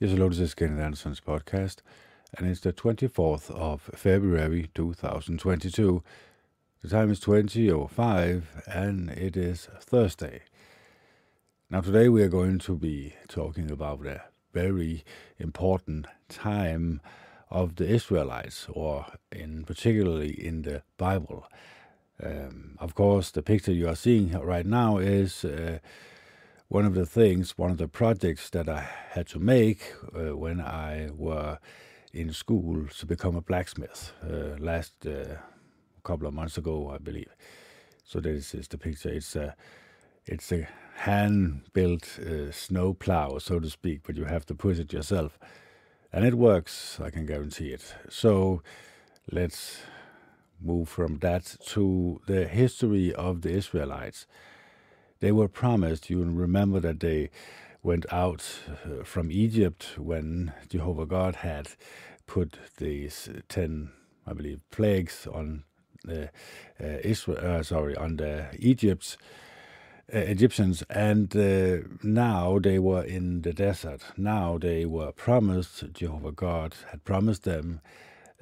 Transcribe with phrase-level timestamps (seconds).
[0.00, 1.76] Hello, this is Kenneth Anderson's podcast,
[2.36, 6.02] and it's the 24th of February 2022.
[6.82, 10.42] The time is 20.05, and it is Thursday.
[11.70, 15.04] Now, today we are going to be talking about a very
[15.38, 17.00] important time
[17.48, 21.46] of the Israelites, or in particularly in the Bible.
[22.20, 25.78] Um, of course, the picture you are seeing right now is uh,
[26.74, 30.60] one of the things, one of the projects that I had to make uh, when
[30.60, 31.60] I were
[32.12, 35.36] in school to become a blacksmith uh, last uh,
[36.02, 37.32] couple of months ago, I believe.
[38.04, 39.08] So this is the picture.
[39.08, 39.54] It's a
[40.26, 44.92] it's a hand-built uh, snow plow, so to speak, but you have to push it
[44.92, 45.38] yourself,
[46.12, 46.98] and it works.
[47.00, 47.94] I can guarantee it.
[48.08, 48.64] So
[49.30, 49.78] let's
[50.60, 54.26] move from that to the history of the Israelites.
[55.24, 57.30] They were promised, you remember that they
[57.82, 58.44] went out
[58.84, 61.70] uh, from Egypt when Jehovah God had
[62.26, 63.90] put these 10,
[64.26, 65.64] I believe, plagues on
[66.04, 66.24] the
[66.78, 69.16] uh, Israel, uh, sorry, on the Egypts,
[70.12, 74.02] uh, Egyptians, and uh, now they were in the desert.
[74.18, 77.80] Now they were promised, Jehovah God had promised them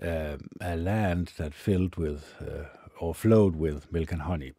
[0.03, 2.65] uh, a land that filled with uh,
[2.99, 4.55] or flowed with milk and honey.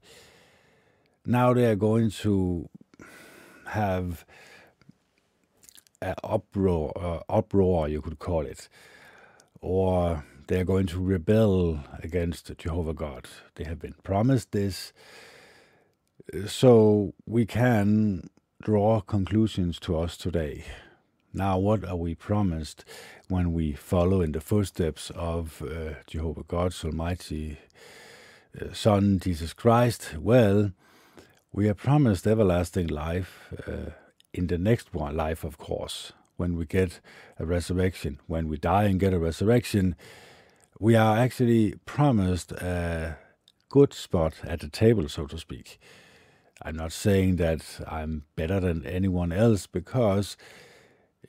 [1.26, 2.70] Now they are going to
[3.68, 4.26] have
[6.02, 8.68] an uproar, uh, uproar, you could call it,
[9.62, 13.28] or they are going to rebel against Jehovah God.
[13.56, 14.92] They have been promised this,
[16.46, 18.30] so we can
[18.62, 20.66] draw conclusions to us today.
[21.34, 22.84] Now, what are we promised
[23.30, 27.58] when we follow in the footsteps of uh, Jehovah God's Almighty
[28.60, 30.16] uh, Son, Jesus Christ?
[30.20, 30.74] Well,
[31.54, 33.92] we are promised everlasting life uh,
[34.34, 37.00] in the next one life, of course, when we get
[37.38, 38.20] a resurrection.
[38.26, 39.96] When we die and get a resurrection,
[40.80, 43.18] we are actually promised a
[43.70, 45.80] good spot at the table, so to speak.
[46.64, 50.38] I'm not saying that I'm better than anyone else because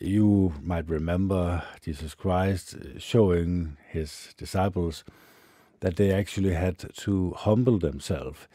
[0.01, 5.05] you might remember Jesus Christ showing his disciples
[5.81, 8.49] that they actually had to humble themselves.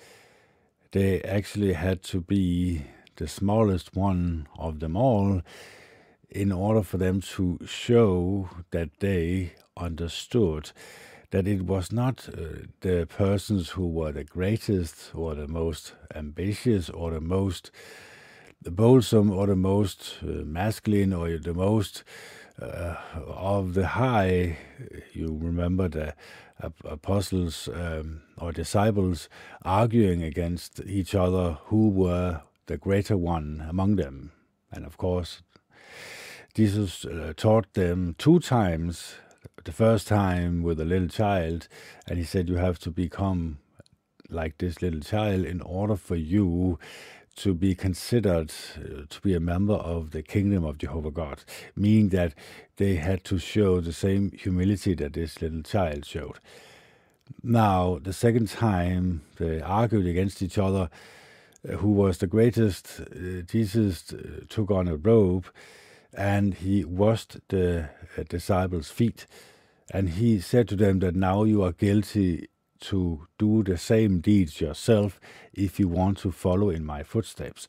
[0.91, 2.83] They actually had to be
[3.17, 5.41] the smallest one of them all
[6.29, 10.71] in order for them to show that they understood
[11.31, 16.89] that it was not uh, the persons who were the greatest or the most ambitious
[16.89, 17.71] or the most
[18.65, 22.03] bolsome or the most uh, masculine or the most
[22.61, 22.95] uh,
[23.27, 24.57] of the high.
[25.13, 26.15] You remember the
[26.85, 29.29] apostles um, or disciples
[29.63, 34.31] arguing against each other who were the greater one among them.
[34.71, 35.41] And of course,
[36.53, 39.15] Jesus uh, taught them two times.
[39.63, 41.67] The first time with a little child,
[42.07, 43.59] and he said, You have to become
[44.29, 46.77] like this little child in order for you
[47.37, 51.43] to be considered uh, to be a member of the kingdom of Jehovah God,
[51.75, 52.33] meaning that
[52.77, 56.39] they had to show the same humility that this little child showed.
[57.43, 60.89] Now, the second time they argued against each other,
[61.67, 64.13] uh, who was the greatest, uh, Jesus
[64.49, 65.47] took on a robe
[66.13, 67.89] and he washed the
[68.29, 69.27] disciples' feet.
[69.91, 72.47] And he said to them that now you are guilty
[72.81, 75.19] to do the same deeds yourself
[75.53, 77.67] if you want to follow in my footsteps.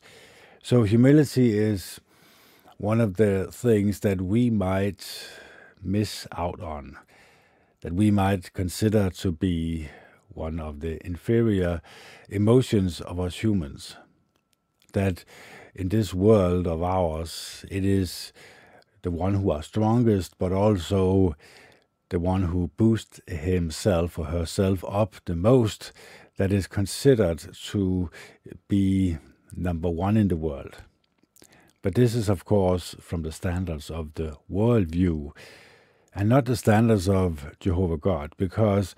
[0.63, 1.99] So, humility is
[2.77, 5.05] one of the things that we might
[5.83, 6.97] miss out on,
[7.81, 9.89] that we might consider to be
[10.29, 11.81] one of the inferior
[12.29, 13.95] emotions of us humans.
[14.93, 15.25] That
[15.75, 18.33] in this world of ours, it is
[19.01, 21.35] the one who are strongest, but also
[22.11, 25.91] the one who boosts himself or herself up the most,
[26.37, 28.09] that is considered to
[28.67, 29.17] be
[29.55, 30.75] number one in the world.
[31.81, 35.31] But this is, of course, from the standards of the worldview
[36.13, 38.93] and not the standards of Jehovah God, because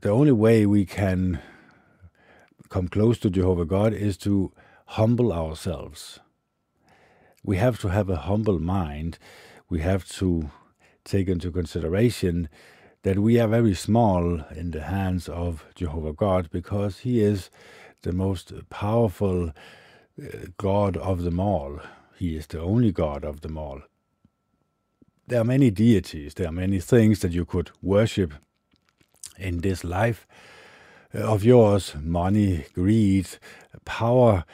[0.00, 1.40] the only way we can
[2.68, 4.52] come close to Jehovah God is to
[4.86, 6.20] humble ourselves.
[7.42, 9.18] We have to have a humble mind.
[9.68, 10.50] We have to
[11.04, 12.48] take into consideration
[13.02, 17.50] that we are very small in the hands of Jehovah God because He is
[18.02, 21.80] the most powerful uh, God of them all.
[22.16, 23.82] He is the only God of them all.
[25.26, 28.34] There are many deities, there are many things that you could worship
[29.38, 30.26] in this life
[31.14, 33.28] uh, of yours money, greed,
[33.84, 34.44] power,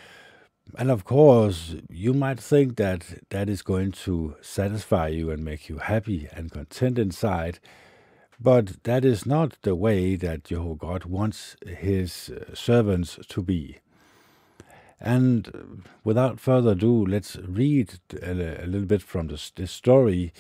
[0.77, 5.69] And of course, you might think that that is going to satisfy you and make
[5.69, 7.59] you happy and content inside,
[8.39, 13.79] but that is not the way that Jehovah God wants his uh, servants to be.
[15.01, 20.33] And without further ado, let's read a, a little bit from this, this, story.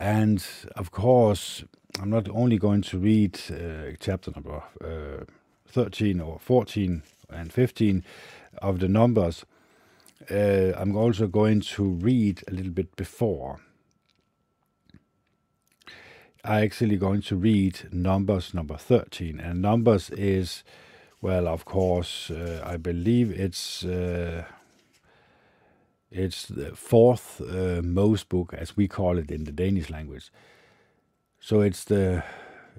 [0.00, 0.44] And
[0.74, 1.64] of course,
[2.00, 5.24] I'm not only going to read uh, chapter number uh,
[5.68, 8.04] 13 or 14 and 15
[8.58, 9.44] of the Numbers,
[10.30, 13.60] uh, I'm also going to read a little bit before.
[16.44, 20.62] I'm actually going to read Numbers number 13, and Numbers is,
[21.20, 24.44] well, of course, uh, I believe it's uh,
[26.10, 30.30] it's the fourth uh, most book, as we call it in the Danish language.
[31.40, 32.22] So it's the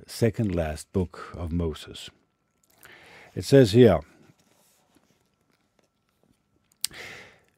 [0.08, 2.10] second last book of Moses.
[3.36, 4.00] It says here.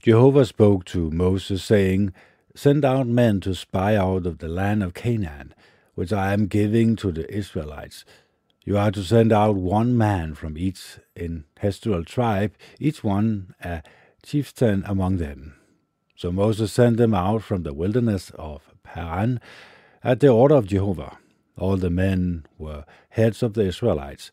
[0.07, 2.13] Jehovah spoke to Moses, saying,
[2.55, 5.53] Send out men to spy out of the land of Canaan,
[5.95, 8.05] which I am giving to the Israelites.
[8.63, 13.83] You are to send out one man from each in ancestral tribe, each one a
[14.23, 15.55] chieftain among them.
[16.15, 19.41] So Moses sent them out from the wilderness of Paran
[20.05, 21.17] at the order of Jehovah.
[21.57, 24.31] All the men were heads of the Israelites.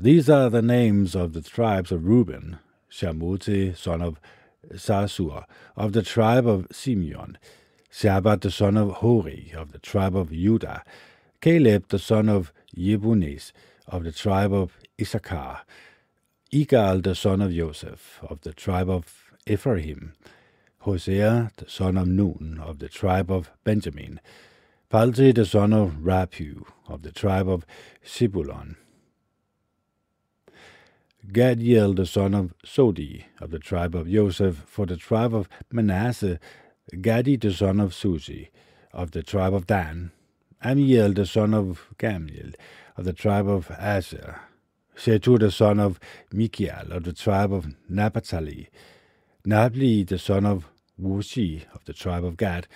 [0.00, 2.58] These are the names of the tribes of Reuben,
[2.90, 4.18] Shamuti, son of
[4.74, 5.44] Sasur,
[5.76, 7.38] of the tribe of Simeon,
[7.90, 10.82] Sabbath the son of Hori, of the tribe of Judah,
[11.40, 13.52] Caleb the son of Jephunneh,
[13.86, 15.60] of the tribe of Issachar,
[16.52, 20.12] Igal the son of Joseph, of the tribe of Ephraim,
[20.80, 24.20] Hosea the son of Nun, of the tribe of Benjamin,
[24.88, 27.66] Palti the son of Raphu, of the tribe of
[28.06, 28.76] Zebulun,
[31.32, 36.38] Gaddiel the son of Sodi, of the tribe of Joseph, for the tribe of Manasseh,
[36.94, 38.50] Gaddi the son of Susi,
[38.92, 40.12] of the tribe of Dan,
[40.64, 42.54] Ammiel the son of Gamiel,
[42.96, 44.40] of the tribe of Asher,
[44.96, 45.98] Shetu the son of
[46.32, 48.68] Mikiel, of the tribe of Naphtali,
[49.44, 50.68] Nabli the son of
[51.00, 52.68] Wushi, of the tribe of Gad,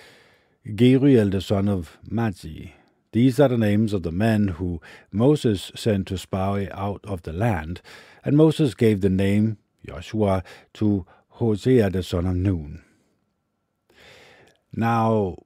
[0.67, 2.73] Geriel the son of Mazi,
[3.13, 4.81] these are the names of the men who
[5.11, 7.81] Moses sent to spy out of the land,
[8.25, 10.43] and Moses gave the name Joshua
[10.75, 12.83] to Hosea the son of Nun.
[14.73, 15.37] Now,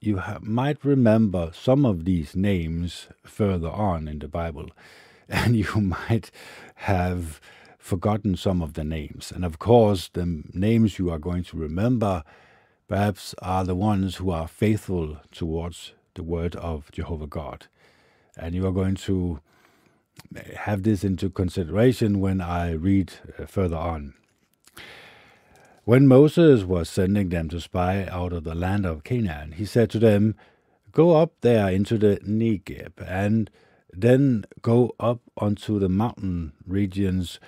[0.00, 4.70] you might remember some of these names further on in the Bible,
[5.28, 6.30] and you might
[6.76, 7.40] have
[7.78, 9.32] forgotten some of the names.
[9.34, 12.22] And of course, the names you are going to remember
[12.88, 17.66] perhaps are the ones who are faithful towards the word of Jehovah God.
[18.36, 19.40] And you are going to
[20.56, 24.14] have this into consideration when I read uh, further on.
[25.84, 29.90] When Moses was sending them to spy out of the land of Canaan, he said
[29.90, 30.34] to them,
[30.92, 33.50] Go up there into the Negeb, and
[33.92, 37.38] then go up onto the mountain regions.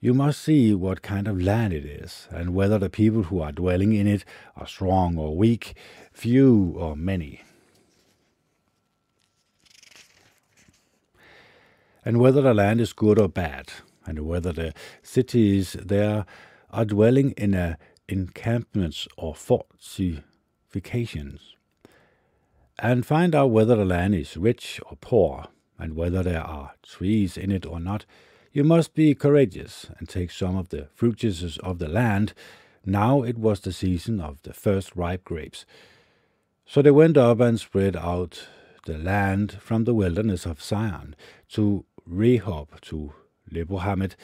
[0.00, 3.52] You must see what kind of land it is, and whether the people who are
[3.52, 4.24] dwelling in it
[4.56, 5.74] are strong or weak,
[6.12, 7.42] few or many.
[12.04, 13.72] And whether the land is good or bad,
[14.06, 16.24] and whether the cities there
[16.70, 17.76] are dwelling in a
[18.08, 21.56] encampments or fortifications,
[22.78, 25.46] and find out whether the land is rich or poor,
[25.78, 28.06] and whether there are trees in it or not.
[28.52, 32.32] You must be courageous and take some of the fruit juices of the land.
[32.84, 35.64] Now it was the season of the first ripe grapes.
[36.66, 38.48] So they went up and spread out
[38.86, 41.14] the land from the wilderness of Zion
[41.50, 43.12] to Rehob to
[43.50, 44.16] Lebo-hamath.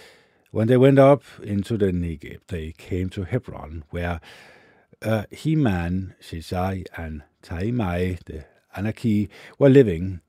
[0.50, 4.20] When they went up into the Negev, they came to Hebron, where
[5.02, 8.44] uh, Heman, Sheshai, and Talmai, the
[8.76, 9.28] Anaki,
[9.58, 10.20] were living.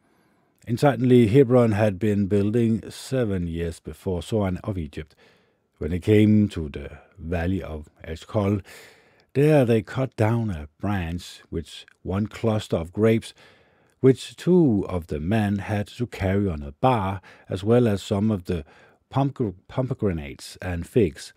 [0.68, 5.16] Incidentally, Hebron had been building seven years before Zoan of Egypt.
[5.78, 8.62] When they came to the valley of Eshcol,
[9.34, 13.34] there they cut down a branch with one cluster of grapes
[14.00, 18.30] which two of the men had to carry on a bar, as well as some
[18.32, 18.64] of the
[19.10, 21.34] pomegranates and figs.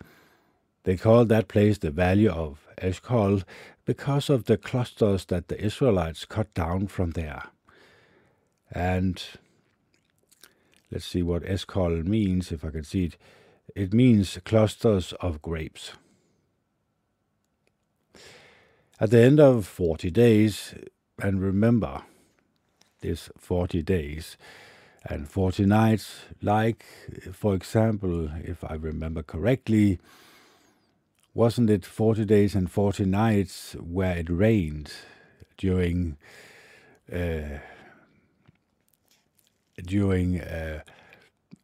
[0.83, 3.43] They called that place the Valley of Eshcol
[3.85, 7.43] because of the clusters that the Israelites cut down from there.
[8.71, 9.21] And
[10.91, 13.17] let's see what Eshcol means, if I can see it.
[13.75, 15.93] It means clusters of grapes.
[18.99, 20.75] At the end of 40 days,
[21.21, 22.03] and remember,
[23.01, 24.37] this 40 days
[25.05, 26.85] and 40 nights, like,
[27.33, 29.99] for example, if I remember correctly,
[31.33, 34.91] wasn't it 40 days and 40 nights where it rained
[35.57, 36.17] during
[37.11, 37.59] uh,
[39.83, 40.81] during uh,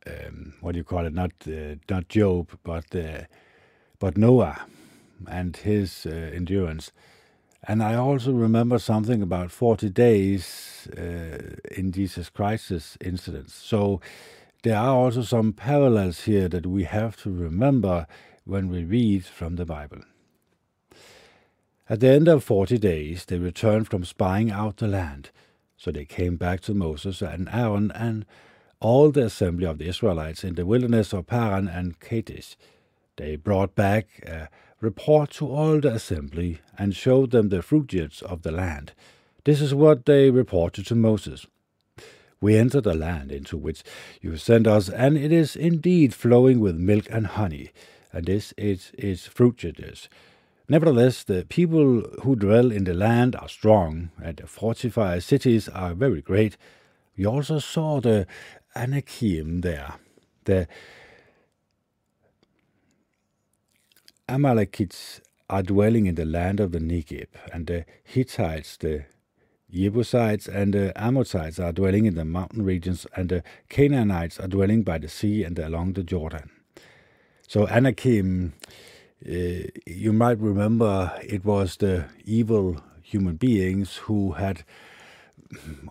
[0.08, 1.14] um, what do you call it?
[1.14, 3.24] Not uh, not Job, but uh,
[4.00, 4.66] but Noah
[5.28, 6.92] and his uh, endurance.
[7.64, 13.54] And I also remember something about 40 days uh, in Jesus Christ's incidents.
[13.54, 14.00] So
[14.64, 18.08] there are also some parallels here that we have to remember
[18.46, 20.02] when we read from the Bible.
[21.90, 25.32] At the end of 40 days, they returned from spying out the land.
[25.78, 28.26] So they came back to Moses and Aaron and
[28.80, 32.58] all the assembly of the Israelites in the wilderness of Paran and Kadesh.
[33.16, 38.22] They brought back a report to all the assembly and show them the fruit yields
[38.22, 38.94] of the land.
[39.44, 41.48] This is what they reported to Moses.
[42.40, 43.84] We entered the land into which
[44.22, 47.72] you sent us, and it is indeed flowing with milk and honey,
[48.14, 50.08] and this is its fruit yields.
[50.70, 55.94] Nevertheless, the people who dwell in the land are strong, and the fortified cities are
[55.94, 56.58] very great.
[57.18, 58.28] We also saw the
[58.76, 59.96] Anakim there,
[60.44, 60.68] the
[64.30, 69.06] Amalekites are dwelling in the land of the Negev, and the Hittites, the
[69.72, 74.84] Jebusites, and the Amorites are dwelling in the mountain regions, and the Canaanites are dwelling
[74.84, 76.50] by the sea and along the Jordan.
[77.48, 78.54] So Anakim,
[79.26, 84.66] uh, you might remember it was the evil human beings who had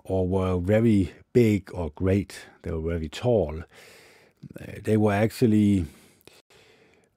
[0.05, 2.47] or were very big or great.
[2.63, 3.63] They were very tall.
[4.83, 5.87] They were actually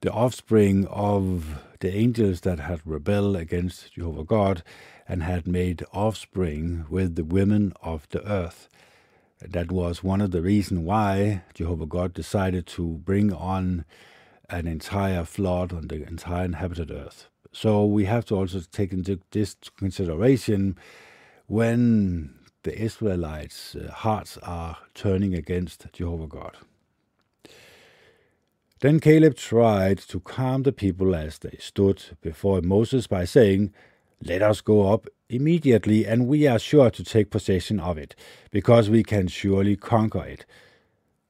[0.01, 4.63] the offspring of the angels that had rebelled against Jehovah God
[5.07, 8.69] and had made offspring with the women of the earth.
[9.41, 13.85] That was one of the reasons why Jehovah God decided to bring on
[14.49, 17.27] an entire flood on the entire inhabited earth.
[17.51, 20.77] So we have to also take into this consideration
[21.47, 26.57] when the Israelites' hearts are turning against Jehovah God.
[28.81, 33.73] Then Caleb tried to calm the people as they stood before Moses by saying,
[34.23, 38.15] Let us go up immediately, and we are sure to take possession of it,
[38.51, 40.45] because we can surely conquer it.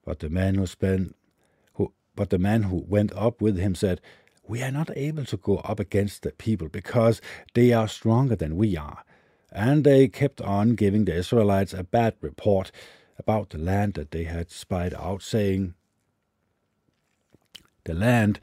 [0.06, 1.15] But the man who spent
[2.15, 4.01] but the man who went up with him said,
[4.46, 7.22] We are not able to go up against the people, because
[7.53, 9.03] they are stronger than we are.
[9.51, 12.72] And they kept on giving the Israelites a bad report
[13.18, 15.75] about the land that they had spied out, saying,
[17.89, 18.39] the land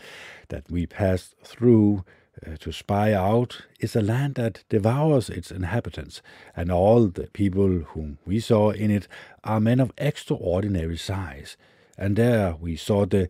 [0.49, 2.05] that we passed through
[2.45, 6.21] uh, to spy out is a land that devours its inhabitants,
[6.57, 9.07] and all the people whom we saw in it
[9.45, 11.57] are men of extraordinary size.
[11.97, 13.29] And there we saw the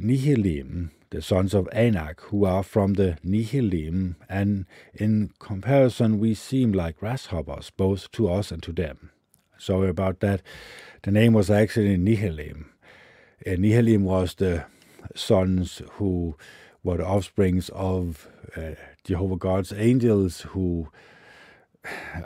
[0.00, 6.72] Nephilim, the sons of Anak, who are from the Nephilim, and in comparison we seem
[6.72, 9.10] like grasshoppers, both to us and to them.
[9.58, 10.42] Sorry about that.
[11.02, 12.66] The name was actually Nephilim.
[13.44, 14.64] Uh, Nephilim was the
[15.14, 16.36] sons who
[16.82, 18.72] were the offsprings of uh,
[19.04, 20.88] Jehovah God's angels, who,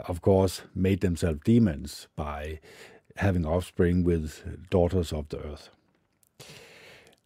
[0.07, 2.59] of course, made themselves demons by
[3.17, 5.69] having offspring with daughters of the earth.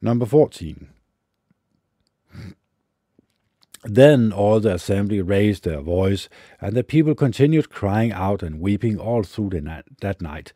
[0.01, 0.89] Number 14.
[3.83, 6.27] Then all the assembly raised their voice,
[6.59, 10.51] and the people continued crying out and weeping all through night, that night.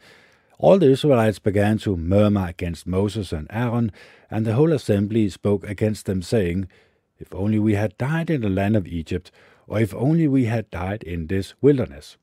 [0.61, 3.91] All the Israelites began to murmur against Moses and Aaron,
[4.29, 6.67] and the whole assembly spoke against them, saying,
[7.17, 9.31] If only we had died in the land of Egypt,
[9.65, 12.15] or if only we had died in this wilderness.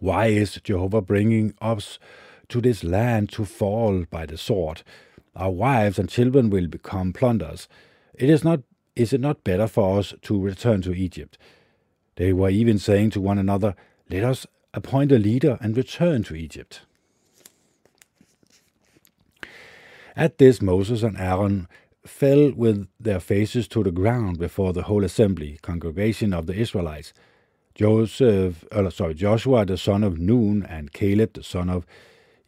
[0.00, 2.00] Why is Jehovah bringing us
[2.48, 4.82] to this land to fall by the sword?
[5.36, 7.68] Our wives and children will become plunders.
[8.14, 8.62] It is not
[8.96, 11.38] is it not better for us to return to Egypt?
[12.16, 13.76] They were even saying to one another,
[14.10, 14.44] Let us
[14.74, 16.80] appoint a leader and return to Egypt.
[20.16, 21.68] At this, Moses and Aaron
[22.06, 27.12] fell with their faces to the ground before the whole assembly, congregation of the Israelites.
[27.74, 31.84] Joseph, uh, sorry, Joshua the son of Nun and Caleb the son of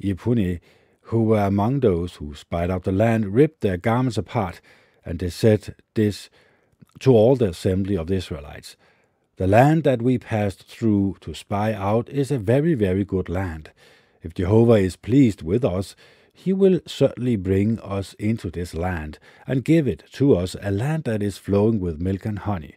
[0.02, 0.60] Jephunneh,
[1.02, 4.62] who were among those who spied out the land, ripped their garments apart,
[5.04, 6.30] and they said this
[7.00, 8.76] to all the assembly of the Israelites.
[9.36, 13.72] The land that we passed through to spy out is a very, very good land.
[14.22, 15.94] If Jehovah is pleased with us,
[16.44, 21.02] he will certainly bring us into this land and give it to us, a land
[21.02, 22.76] that is flowing with milk and honey.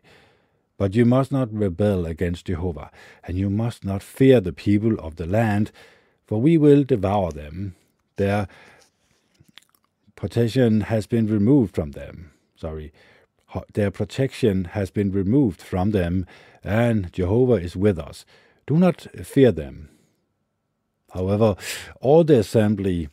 [0.78, 2.90] But you must not rebel against Jehovah,
[3.24, 5.72] and you must not fear the people of the land,
[6.26, 7.76] for we will devour them.
[8.16, 8.48] Their
[10.16, 12.32] protection has been removed from them.
[12.56, 12.92] Sorry,
[13.74, 16.26] their protection has been removed from them,
[16.64, 18.26] and Jehovah is with us.
[18.66, 19.90] Do not fear them.
[21.12, 21.56] However,
[22.00, 23.10] all the assembly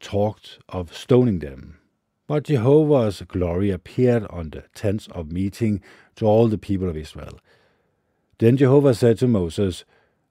[0.00, 1.78] talked of stoning them.
[2.26, 5.80] But Jehovah's glory appeared on the tents of meeting
[6.16, 7.38] to all the people of Israel.
[8.38, 9.84] Then Jehovah said to Moses,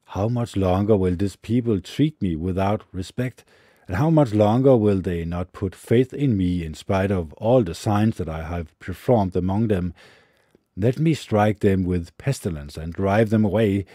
[0.08, 3.46] How much longer will this people treat me without respect?
[3.88, 7.64] And how much longer will they not put faith in me in spite of all
[7.64, 9.94] the signs that I have performed among them?
[10.76, 13.86] Let me strike them with pestilence and drive them away,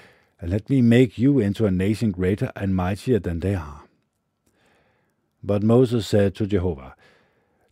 [0.41, 3.83] and let me make you into a nation greater and mightier than they are.
[5.43, 6.95] But Moses said to Jehovah,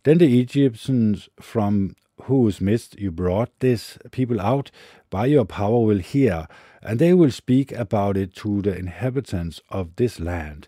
[0.03, 4.71] Then the Egyptians from whose midst you brought this people out
[5.09, 6.47] by your power will hear,
[6.81, 10.67] and they will speak about it to the inhabitants of this land.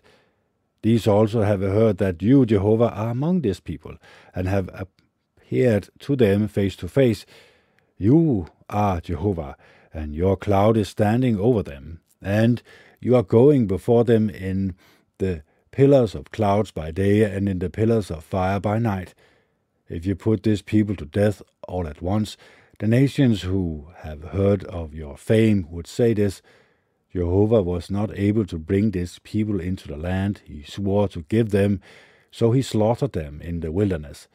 [0.82, 3.96] These also have heard that you, Jehovah, are among this people,
[4.34, 7.24] and have appeared to them face to face.
[7.96, 9.56] You are Jehovah,
[9.92, 12.62] and your cloud is standing over them, and
[13.00, 14.74] you are going before them in
[15.18, 19.14] the pillars of clouds by day and in the pillars of fire by night.
[19.88, 22.36] If you put this people to death all at once,
[22.78, 26.42] the nations who have heard of your fame would say this
[27.12, 31.50] Jehovah was not able to bring this people into the land he swore to give
[31.50, 31.80] them,
[32.30, 34.28] so he slaughtered them in the wilderness.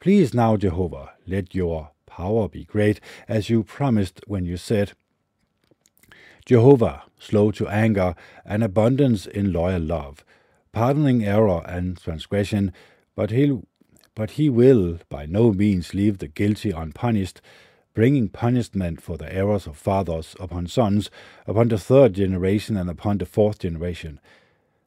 [0.00, 4.92] Please now, Jehovah, let your power be great, as you promised when you said,
[6.44, 10.22] Jehovah, slow to anger and abundance in loyal love,
[10.74, 12.72] pardoning error and transgression,
[13.14, 13.60] but he,
[14.14, 17.40] but he will by no means leave the guilty unpunished,
[17.94, 21.10] bringing punishment for the errors of fathers upon sons,
[21.46, 24.20] upon the third generation and upon the fourth generation.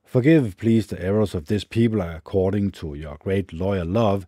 [0.03, 4.25] Forgive, please, the errors of this people according to your great loyal love,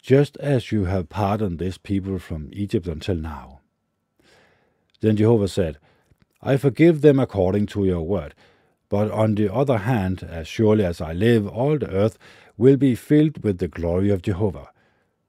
[0.00, 3.60] just as you have pardoned this people from Egypt until now.
[5.00, 5.78] Then Jehovah said,
[6.40, 8.34] I forgive them according to your word.
[8.92, 12.18] But on the other hand, as surely as I live, all the earth
[12.58, 14.68] will be filled with the glory of Jehovah.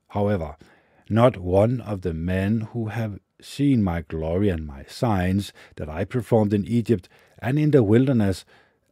[0.09, 0.57] However,
[1.09, 6.03] not one of the men who have seen my glory and my signs that I
[6.03, 7.07] performed in Egypt
[7.39, 8.43] and in the wilderness,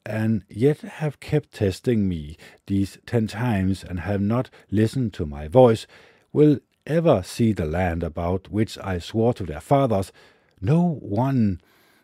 [0.05, 5.49] and yet have kept testing me these ten times and have not listened to my
[5.49, 5.85] voice,
[6.31, 10.13] will ever see the land about which I swore to their fathers.
[10.61, 11.59] No one,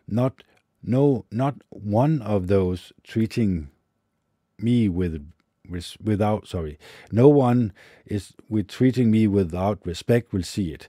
[0.06, 0.42] not
[0.82, 3.70] no, not one of those treating
[4.58, 5.32] me with
[6.02, 6.78] without sorry.
[7.12, 7.72] No one
[8.06, 10.88] is with treating me without respect will see it.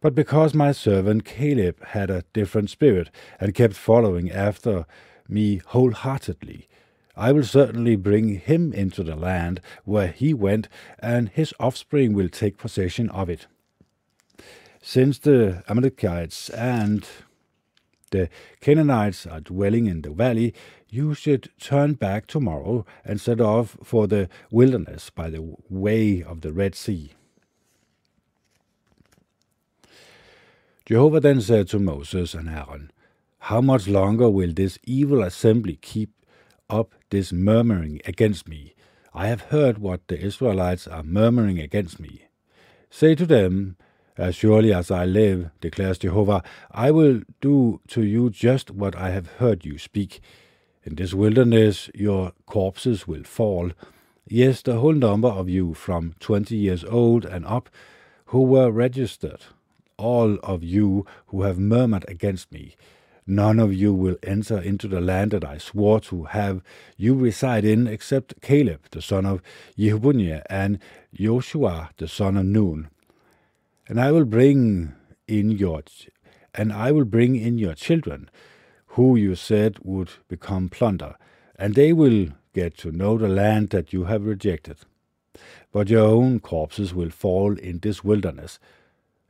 [0.00, 3.08] But because my servant caleb had a different spirit
[3.40, 4.84] and kept following after
[5.28, 6.68] me wholeheartedly
[7.16, 12.28] i will certainly bring him into the land where he went and his offspring will
[12.28, 13.46] take possession of it.
[14.80, 17.06] Since the amalekites and
[18.12, 18.28] the
[18.60, 20.54] Canaanites are dwelling in the valley,
[20.88, 26.42] you should turn back tomorrow and set off for the wilderness by the way of
[26.42, 27.12] the Red Sea.
[30.84, 32.90] Jehovah then said to Moses and Aaron,
[33.38, 36.10] How much longer will this evil assembly keep
[36.68, 38.74] up this murmuring against me?
[39.14, 42.22] I have heard what the Israelites are murmuring against me.
[42.90, 43.76] Say to them,
[44.22, 49.10] as surely as I live, declares Jehovah, I will do to you just what I
[49.10, 50.20] have heard you speak.
[50.84, 53.72] In this wilderness your corpses will fall.
[54.28, 57.68] Yes, the whole number of you from twenty years old and up
[58.26, 59.40] who were registered,
[59.96, 62.76] all of you who have murmured against me.
[63.26, 66.62] None of you will enter into the land that I swore to have
[66.96, 69.42] you reside in, except Caleb the son of
[69.76, 70.78] Jephunneh and
[71.12, 72.88] Joshua the son of Nun
[73.88, 74.94] and I will bring
[75.26, 75.82] in your
[76.54, 78.30] and I will bring in your children,
[78.88, 81.16] who you said would become plunder,
[81.56, 84.76] and they will get to know the land that you have rejected.
[85.72, 88.58] But your own corpses will fall in this wilderness.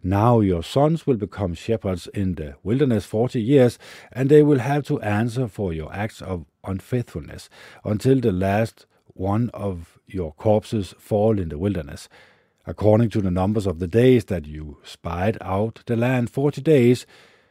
[0.02, 3.78] Now your sons will become shepherds in the wilderness forty years,
[4.10, 7.48] and they will have to answer for your acts of unfaithfulness
[7.84, 12.08] until the last one of your corpses fall in the wilderness
[12.66, 17.06] according to the numbers of the days that you spied out the land forty days,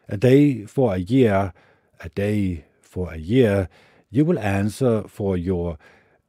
[0.08, 1.54] a day for a year,
[2.00, 3.70] a day for a year,
[4.10, 5.78] you will answer for your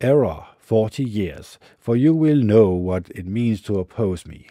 [0.01, 4.47] error forty years, for you will know what it means to oppose me.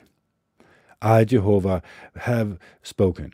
[1.02, 1.82] I, Jehovah,
[2.16, 3.34] have spoken.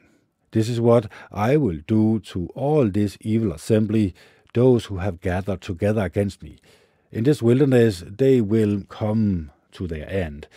[0.51, 4.15] This is what I will do to all this evil assembly,
[4.53, 6.57] those who have gathered together against me.
[7.11, 10.47] In this wilderness they will come to their end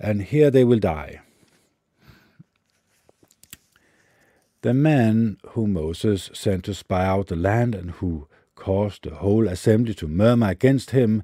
[0.00, 1.20] and here they will die.
[4.62, 9.48] The man whom Moses sent to spy out the land and who caused the whole
[9.48, 11.22] assembly to murmur against him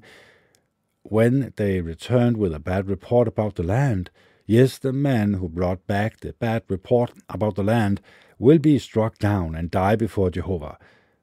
[1.03, 4.09] when they returned with a bad report about the land,
[4.45, 8.01] yes, the man who brought back the bad report about the land
[8.39, 10.77] will be struck down and die before Jehovah.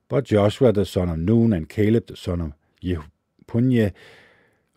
[0.09, 3.93] But Joshua the son of Nun and Caleb the son of Jephunneh,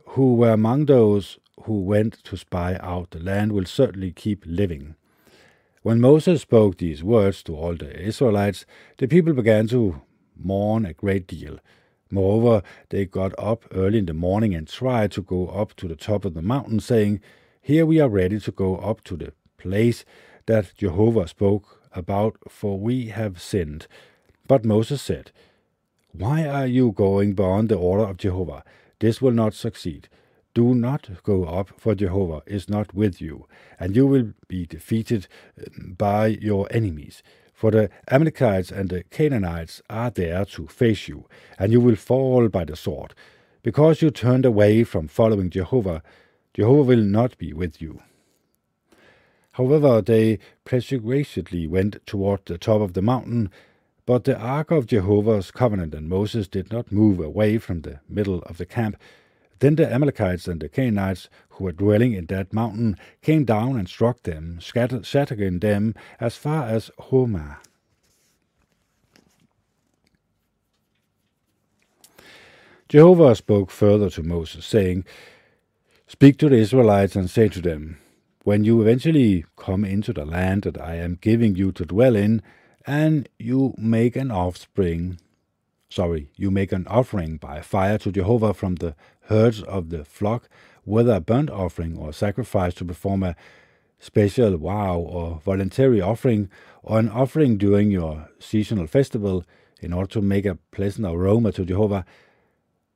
[0.07, 4.95] who were among those who went to spy out the land, will certainly keep living.
[5.81, 8.65] When Moses spoke these words to all the Israelites,
[8.97, 10.01] the people began to
[10.35, 11.59] mourn a great deal.
[12.09, 15.95] Moreover, they got up early in the morning and tried to go up to the
[15.95, 17.21] top of the mountain, saying,
[17.61, 20.05] Here we are ready to go up to the place
[20.45, 23.87] that Jehovah spoke about, for we have sinned.
[24.47, 25.31] But Moses said,
[26.11, 28.63] Why are you going beyond the order of Jehovah?
[28.99, 30.07] This will not succeed.
[30.57, 33.45] Do not go up, for Jehovah is not with you,
[33.79, 37.21] and you will be defeated um, by your enemies.
[37.53, 41.27] For the Amalekites and the Canaanites are there to face you,
[41.59, 43.13] and you will fall by the sword.
[43.61, 46.01] Because you turned away from following Jehovah,
[46.55, 48.01] Jehovah will not be with you.
[49.51, 53.51] However, they persuasively went toward the top of the mountain,
[54.07, 58.39] but the ark of Jehovah's covenant and Moses did not move away from the middle
[58.47, 58.97] of the camp.
[59.59, 63.89] Then the Amalekites and the Canaanites who were dwelling in that mountain came down and
[63.89, 67.57] struck them, scattering them as far as Hormah.
[72.89, 75.05] Jehovah spoke further to Moses, saying,
[76.07, 77.97] Speak to the Israelites and say to them,
[78.43, 82.41] When you eventually come into the land that I am giving you to dwell in,
[82.85, 85.19] and you make an offspring,
[85.89, 90.49] sorry, you make an offering by fire to Jehovah from the herds of the flock,
[90.83, 93.35] whether a burnt offering or sacrifice to perform a
[93.99, 96.49] special vow or voluntary offering,
[96.83, 99.43] or an offering during your seasonal festival,
[99.81, 102.05] in order to make a pleasant aroma to Jehovah,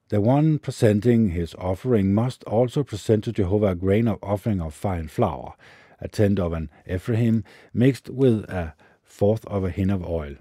[0.09, 4.73] the one presenting his offering must also present to Jehovah a grain of offering of
[4.73, 5.55] fine flour,
[5.99, 8.73] a tenth of an ephraim mixed with a
[9.03, 10.35] fourth of a hin of oil.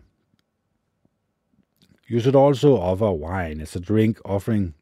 [2.11, 4.75] You should also offer wine as a drink offering,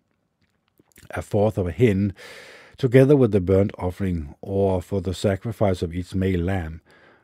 [1.11, 2.15] a fourth of a hin,
[2.79, 6.81] together with the burnt offering, or for the sacrifice of each male lamb.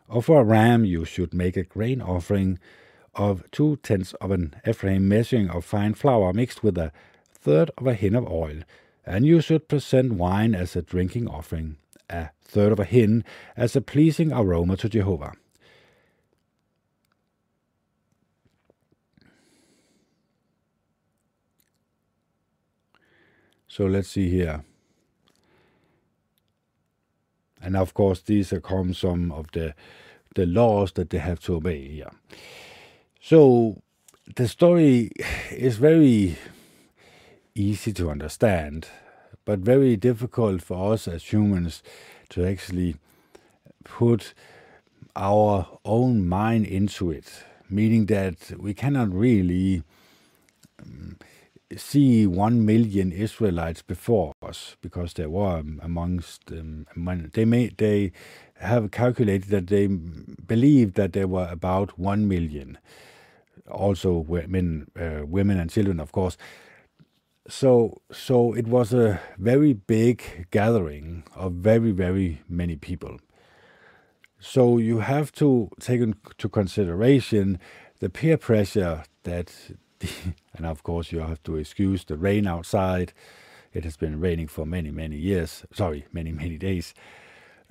[0.07, 2.59] Or for a ram you should make a grain offering
[3.14, 6.93] of two tenths of an ephraim measuring of fine flour mixed with a
[7.33, 8.59] third of a hin of oil,
[9.07, 11.79] and you should present wine as a drinking offering,
[12.11, 13.25] a third of a hin
[13.57, 15.33] as a pleasing aroma to Jehovah.
[23.75, 24.63] So let's see here.
[27.61, 29.75] And of course, these are come some of the
[30.37, 32.13] the laws that they have to obey here.
[33.21, 33.83] So
[34.37, 35.11] the story
[35.51, 36.37] is very
[37.57, 38.87] easy to understand,
[39.45, 41.83] but very difficult for us as humans
[42.29, 42.95] to actually
[43.83, 44.35] put
[45.17, 49.83] our own mind into it, meaning that we cannot really
[50.81, 51.17] um,
[51.77, 56.87] see one million Israelites before us because there were amongst them.
[57.33, 58.12] They may they
[58.57, 62.79] have calculated that they believed that there were about one million,
[63.70, 66.37] also women, uh, women and children, of course.
[67.48, 73.18] So so it was a very big gathering of very very many people.
[74.38, 77.59] So you have to take into consideration
[78.00, 79.50] the peer pressure that
[80.57, 83.12] and of course you have to excuse the rain outside.
[83.73, 85.64] It has been raining for many, many years.
[85.73, 86.95] Sorry, many, many days.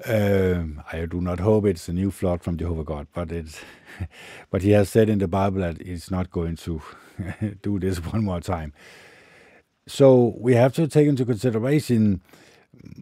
[0.06, 3.60] Um, I do not hope it's a new flood from Jehovah God, but it's,
[4.52, 6.82] but He has said in the Bible that He's not going to
[7.62, 8.74] do this one more time.
[9.88, 12.22] So we have to take into consideration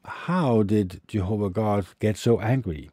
[0.06, 2.92] how did Jehovah God get so angry?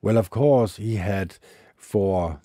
[0.00, 1.36] Well, of course, He had
[1.76, 2.40] for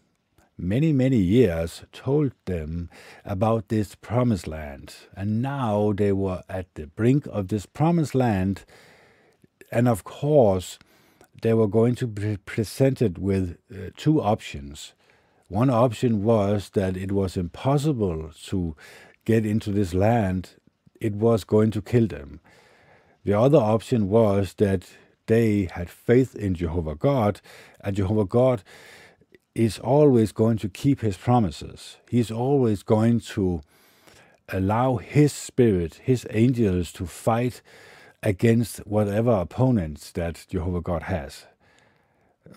[0.59, 2.89] many, many years told them
[3.25, 4.95] about this promised land.
[5.15, 8.65] And now they were at the brink of this promised land.
[9.71, 10.77] And of course,
[11.41, 14.93] they were going to be presented with uh, two options.
[15.47, 18.75] One option was that it was impossible to
[19.25, 20.51] get into this land,
[20.99, 22.39] it was going to kill them.
[23.23, 24.87] The other option was that
[25.27, 27.41] they had faith in Jehovah God,
[27.81, 28.63] and Jehovah God
[29.59, 31.97] is always going to keep his promises.
[32.09, 33.61] He's always going to
[34.47, 37.61] allow his spirit, his angels, to fight
[38.23, 41.45] against whatever opponents that Jehovah God has.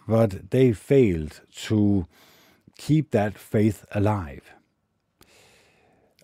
[0.06, 2.06] But they failed to
[2.78, 4.52] keep that faith alive.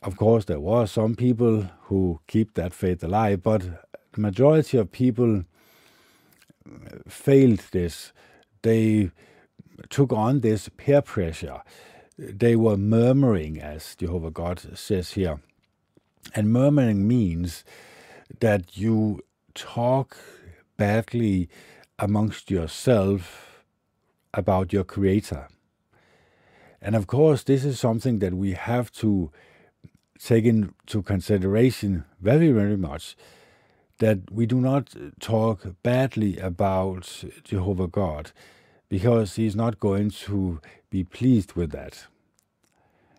[0.01, 3.63] Of course, there were some people who keep that faith alive, but
[4.13, 5.43] the majority of people
[7.09, 8.13] failed this.
[8.63, 9.11] They
[9.91, 11.63] took on this peer pressure.
[12.19, 15.41] They were murmuring, as Jehovah God says here.
[16.35, 17.65] And murmuring means
[18.41, 19.21] that you
[19.55, 20.17] talk
[20.77, 21.49] badly
[21.99, 23.63] amongst yourself
[24.35, 25.49] about your Creator.
[26.81, 29.33] And of course, this is something that we have to
[30.19, 33.17] take into consideration very, very much
[33.99, 38.33] that we do not talk badly about Jehovah God
[38.89, 42.07] because He's not going to be pleased with that.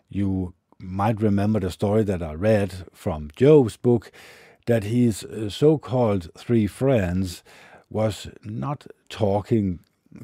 [0.10, 4.12] You might remember the story that I read from Job's book
[4.66, 7.44] that his so called three friends
[7.90, 9.80] was not talking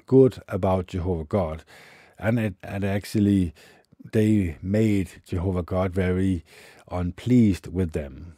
[0.06, 1.64] good about Jehovah God.
[2.18, 3.54] And it and actually
[4.14, 6.46] they made Jehovah God very
[6.90, 8.36] unpleased with them.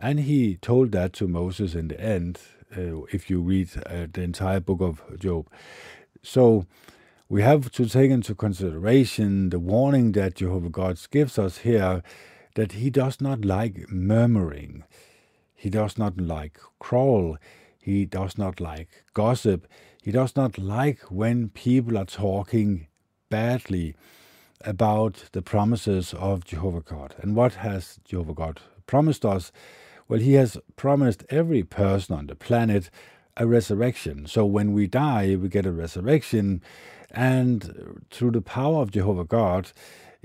[0.00, 2.38] And he told that to Moses in the end,
[2.76, 5.48] uh, if you read uh, the entire book of Job.
[6.22, 6.66] So
[7.28, 12.02] we have to take into consideration the warning that Jehovah God gives us here
[12.54, 14.84] that he does not like murmuring,
[15.54, 17.38] he does not like quarrel,
[17.78, 19.66] he does not like gossip,
[20.02, 22.88] he does not like when people are talking
[23.28, 23.94] badly
[24.62, 27.14] about the promises of Jehovah God.
[27.18, 29.52] And what has Jehovah God promised us?
[30.08, 32.90] Well, He has promised every person on the planet
[33.40, 34.26] a resurrection.
[34.26, 36.62] So when we die, we get a resurrection.
[37.10, 39.72] And through the power of Jehovah God,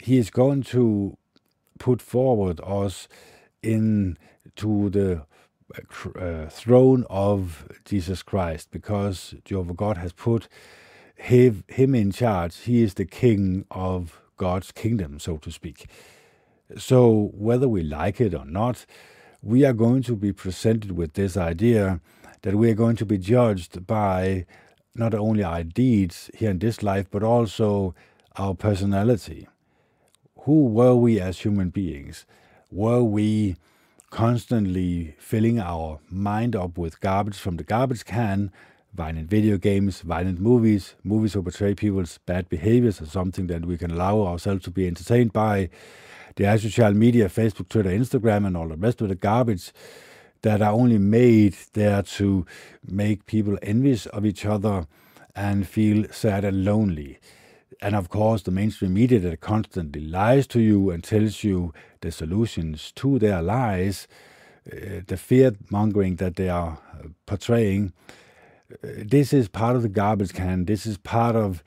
[0.04, 1.18] He is going to
[1.80, 3.08] put forward us
[3.64, 5.26] into the
[6.20, 10.48] uh, throne of Jesus Christ because Jehovah God has put
[11.16, 11.64] him
[11.96, 12.58] in charge.
[12.58, 15.88] He is the king of God's kingdom, so to speak.
[16.78, 18.86] So, whether we like it or not,
[19.42, 22.02] we are going to be presented with this idea
[22.46, 24.46] that we are going to be judged by
[24.94, 27.96] not only our deeds here in this life, but also
[28.36, 29.48] our personality.
[30.42, 32.28] Who were we as human beings?
[32.70, 33.56] Were we
[34.12, 38.52] constantly filling our mind up with garbage from the garbage can
[38.94, 43.76] violent video games, violent movies, movies who portray people's bad behaviors or something that we
[43.76, 45.68] can allow ourselves to be entertained by,
[46.36, 49.72] the social media, Facebook, Twitter, Instagram, and all the rest of the garbage
[50.46, 52.46] that are only made there to
[52.88, 54.86] make people envious of each other
[55.36, 57.18] and feel sad and lonely.
[57.82, 62.12] And of course, the mainstream media that constantly lies to you and tells you the
[62.12, 64.08] solutions to their lies,
[64.72, 66.78] uh, the fear mongering that they are
[67.26, 67.92] portraying,
[68.84, 70.66] this is part of the garbage can.
[70.66, 71.64] This is part of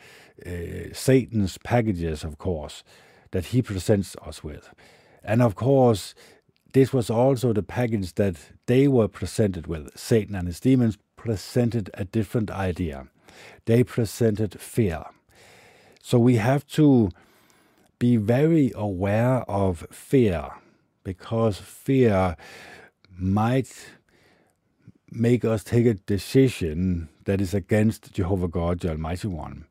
[0.46, 2.84] uh, Satan's packages, of course,
[3.32, 4.72] that he presents us with.
[5.24, 6.14] And of course,
[6.72, 9.96] this was also the package that they were presented with.
[9.98, 13.08] Satan and his demons presented a different idea.
[13.64, 15.04] They presented fear.
[16.02, 17.10] So we have to
[17.98, 20.50] be very aware of fear
[21.04, 22.36] because fear
[23.18, 23.90] might
[25.10, 29.64] make us take a decision that is against Jehovah God, the Almighty One.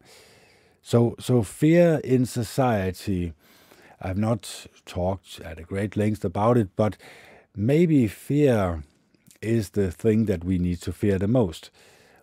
[0.82, 3.34] So, so fear in society,
[4.02, 6.98] I've not talked at a great length about it, but
[7.56, 8.84] maybe fear
[9.42, 11.70] is the thing that we need to fear the most,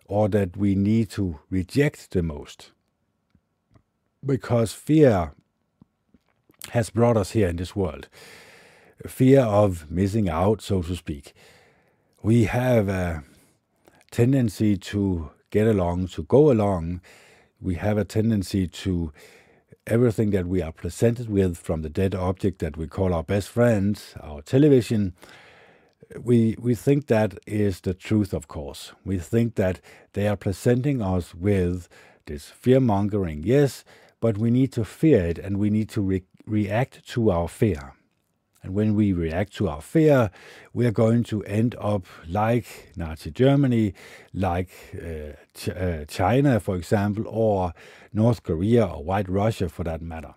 [0.05, 2.71] or that we need to reject the most.
[4.25, 5.33] Because fear
[6.71, 8.07] has brought us here in this world.
[9.05, 11.33] Fear of missing out, so to speak
[12.25, 13.23] we have a
[14.09, 16.99] tendency to get along, to go along.
[17.61, 19.13] We have a tendency to
[19.87, 23.49] everything that we are presented with from the dead object that we call our best
[23.49, 25.13] friend, our television.
[26.19, 28.93] We, we think that is the truth, of course.
[29.03, 29.79] We think that
[30.13, 31.87] they are presenting us with
[32.25, 33.83] this fear mongering, yes,
[34.19, 37.93] but we need to fear it and we need to re- react to our fear.
[38.65, 40.31] And when we react to our fear,
[40.73, 43.93] we are going to end up like Nazi Germany,
[44.33, 47.73] like uh, Ch- uh, China, for example, or
[48.11, 50.33] North Korea or White Russia for that matter.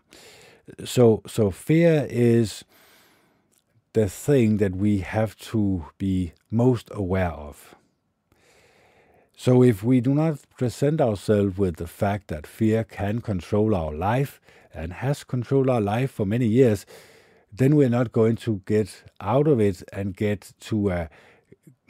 [0.85, 2.67] So, so fear is
[3.95, 7.77] the thing that we have to be most aware of.
[9.39, 13.95] So, if we do not present ourselves with the fact that fear can control our
[13.95, 14.39] life
[14.75, 16.85] and has controlled our life for many years,
[17.53, 21.11] then we're not going to get out of it and get to a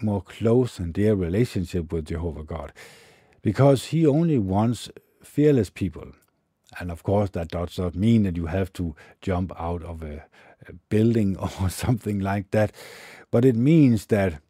[0.01, 2.73] more close and dear relationship with Jehovah God.
[3.43, 4.91] Because He only wants
[5.23, 6.13] fearless people.
[6.79, 10.25] And of course, that does not mean that you have to jump out of a,
[10.69, 12.73] a building or something like that.
[13.31, 14.41] But it means that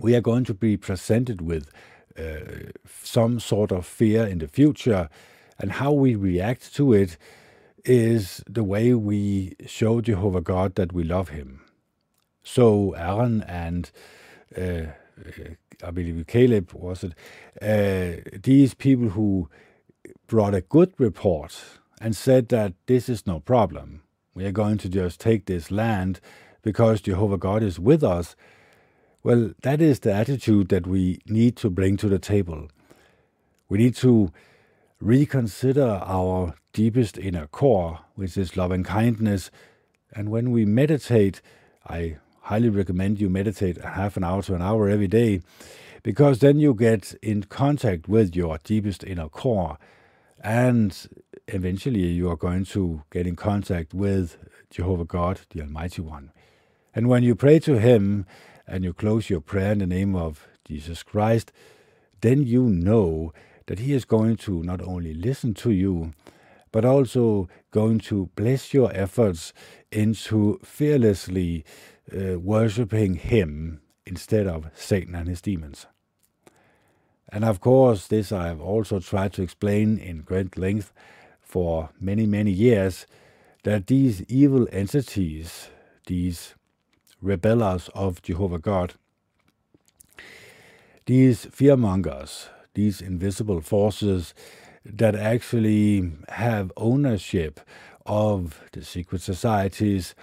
[0.00, 1.70] we are going to be presented with
[2.18, 2.70] uh,
[3.02, 5.08] some sort of fear in the future,
[5.58, 7.16] and how we react to it
[7.84, 11.60] is the way we show Jehovah God that we love Him.
[12.42, 13.90] So Aaron and
[14.56, 14.92] uh,
[15.82, 17.14] I believe Caleb was it,
[17.62, 19.48] uh, these people who
[20.26, 21.60] brought a good report
[22.00, 24.02] and said that this is no problem.
[24.34, 26.20] We are going to just take this land
[26.62, 28.34] because Jehovah God is with us.
[29.22, 32.68] Well, that is the attitude that we need to bring to the table.
[33.68, 34.32] We need to
[35.00, 39.50] reconsider our deepest inner core, which is love and kindness.
[40.12, 41.40] And when we meditate,
[41.88, 45.40] I highly recommend you meditate a half an hour to an hour every day,
[46.02, 49.78] because then you get in contact with your deepest inner core.
[50.42, 50.94] And
[51.48, 54.36] eventually you are going to get in contact with
[54.68, 56.32] Jehovah God, the Almighty One.
[56.94, 58.26] And when you pray to Him
[58.66, 61.52] and you close your prayer in the name of Jesus Christ,
[62.20, 63.32] then you know
[63.66, 66.12] that He is going to not only listen to you,
[66.74, 69.52] but also going to bless your efforts
[69.92, 71.64] into fearlessly
[72.12, 75.86] uh, worshiping Him instead of Satan and his demons.
[77.28, 80.92] And of course, this I have also tried to explain in great length
[81.40, 83.06] for many, many years
[83.62, 85.68] that these evil entities,
[86.08, 86.56] these
[87.22, 88.94] rebellers of Jehovah God,
[91.06, 94.34] these fearmongers, these invisible forces
[94.84, 97.60] that actually have ownership
[98.06, 100.14] of the secret societies,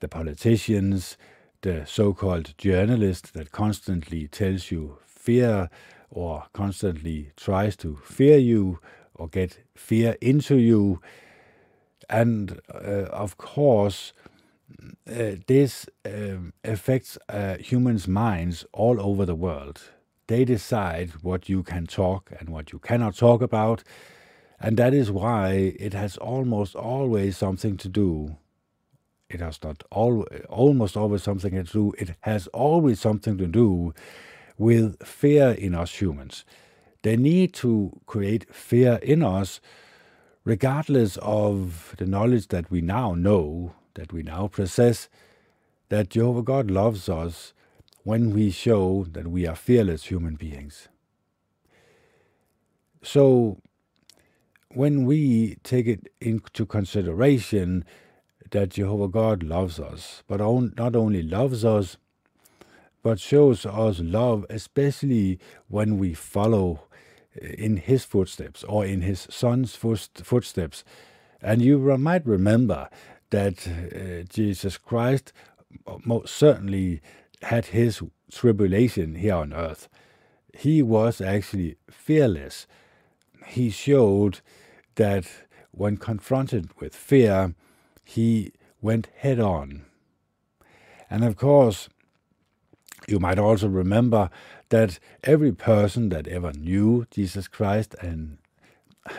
[0.00, 1.16] the politicians,
[1.62, 5.70] the so-called journalist that constantly tells you fear
[6.10, 8.78] or constantly tries to fear you
[9.14, 11.00] or get fear into you.
[12.08, 14.12] And uh, of course,
[15.08, 19.80] uh, this um, affects uh, humans' minds all over the world.
[20.26, 23.82] They decide what you can talk and what you cannot talk about.
[24.60, 28.36] And that is why it has almost always something to do.
[29.28, 31.92] It has not all, almost always something to do.
[31.98, 33.94] It has always something to do
[34.56, 36.44] with fear in us humans.
[37.02, 39.60] They need to create fear in us,
[40.44, 45.08] regardless of the knowledge that we now know, that we now possess,
[45.88, 47.53] that Jehovah God loves us
[48.04, 50.88] when we show that we are fearless human beings.
[53.02, 53.58] So,
[54.68, 57.84] when we take it into consideration
[58.50, 61.96] that Jehovah God loves us, but not only loves us,
[63.02, 65.38] but shows us love, especially
[65.68, 66.84] when we follow
[67.40, 70.84] in his footsteps or in his son's footsteps.
[71.42, 72.88] And you might remember
[73.30, 75.32] that uh, Jesus Christ
[76.04, 77.00] most certainly
[77.44, 79.88] had his tribulation here on earth.
[80.52, 82.66] He was actually fearless.
[83.46, 84.40] He showed
[84.96, 85.26] that
[85.70, 87.54] when confronted with fear,
[88.04, 89.84] he went head on.
[91.10, 91.88] And of course,
[93.06, 94.30] you might also remember
[94.70, 98.38] that every person that ever knew Jesus Christ and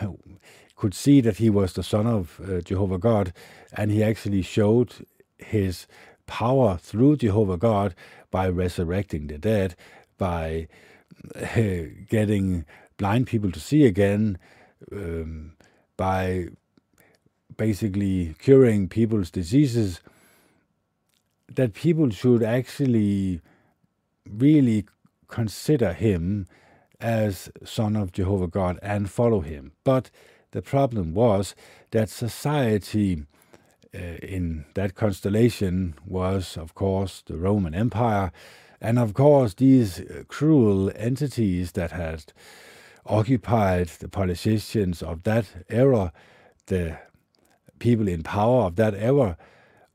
[0.76, 3.32] could see that he was the Son of uh, Jehovah God,
[3.72, 4.92] and he actually showed
[5.38, 5.86] his
[6.26, 7.94] power through Jehovah God
[8.30, 9.74] by resurrecting the dead,
[10.18, 10.68] by
[11.34, 11.62] uh,
[12.08, 12.64] getting
[12.96, 14.38] blind people to see again,
[14.92, 15.52] um,
[15.96, 16.48] by
[17.56, 20.00] basically curing people's diseases,
[21.48, 23.40] that people should actually
[24.28, 24.84] really
[25.28, 26.46] consider him
[27.00, 29.72] as son of Jehovah God and follow him.
[29.84, 30.10] But
[30.52, 31.54] the problem was
[31.90, 33.24] that society
[34.22, 38.32] in that constellation was, of course, the Roman Empire,
[38.80, 42.32] and of course, these cruel entities that had
[43.06, 46.12] occupied the politicians of that era,
[46.66, 46.98] the
[47.78, 49.36] people in power of that era,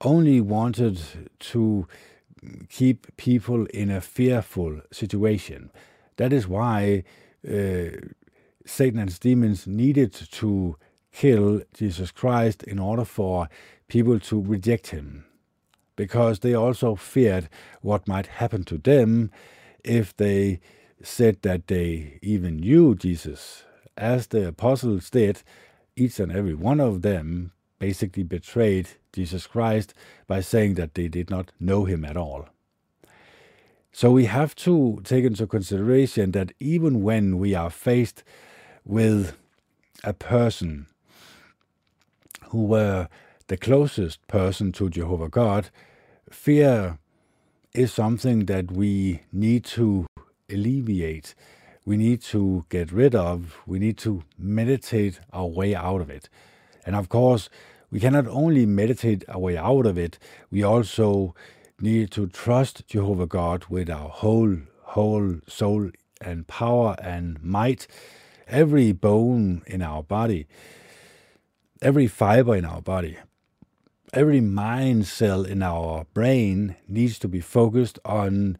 [0.01, 0.99] only wanted
[1.39, 1.87] to
[2.69, 5.71] keep people in a fearful situation.
[6.17, 7.03] That is why
[7.47, 7.97] uh,
[8.65, 10.77] Satan and demons needed to
[11.11, 13.47] kill Jesus Christ in order for
[13.91, 15.25] people to reject him,
[15.97, 17.49] because they also feared
[17.81, 19.29] what might happen to them
[19.83, 20.61] if they
[21.03, 23.65] said that they even knew Jesus.
[23.97, 25.43] As the apostles did,
[25.97, 29.93] each and every one of them basically betrayed Jesus Christ
[30.25, 32.47] by saying that they did not know him at all.
[33.91, 38.23] So we have to take into consideration that even when we are faced
[38.85, 39.35] with
[40.01, 40.87] a person
[42.51, 43.09] who were
[43.51, 45.71] the closest person to Jehovah God,
[46.29, 46.99] fear
[47.73, 50.05] is something that we need to
[50.49, 51.35] alleviate.
[51.85, 53.57] We need to get rid of.
[53.67, 56.29] We need to meditate our way out of it.
[56.85, 57.49] And of course,
[57.91, 60.17] we cannot only meditate our way out of it,
[60.49, 61.35] we also
[61.81, 64.59] need to trust Jehovah God with our whole
[64.95, 65.91] whole soul
[66.21, 67.85] and power and might,
[68.47, 70.47] every bone in our body,
[71.81, 73.17] every fiber in our body,
[74.13, 78.57] every mind cell in our brain needs to be focused on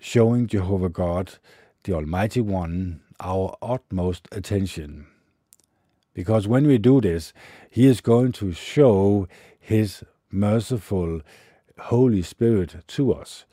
[0.00, 1.34] showing Jehovah God,
[1.84, 5.06] the Almighty One, our utmost attention.
[6.12, 7.32] Because when we do this,
[7.70, 11.20] He is going to show His merciful
[11.78, 13.44] Holy Spirit to us.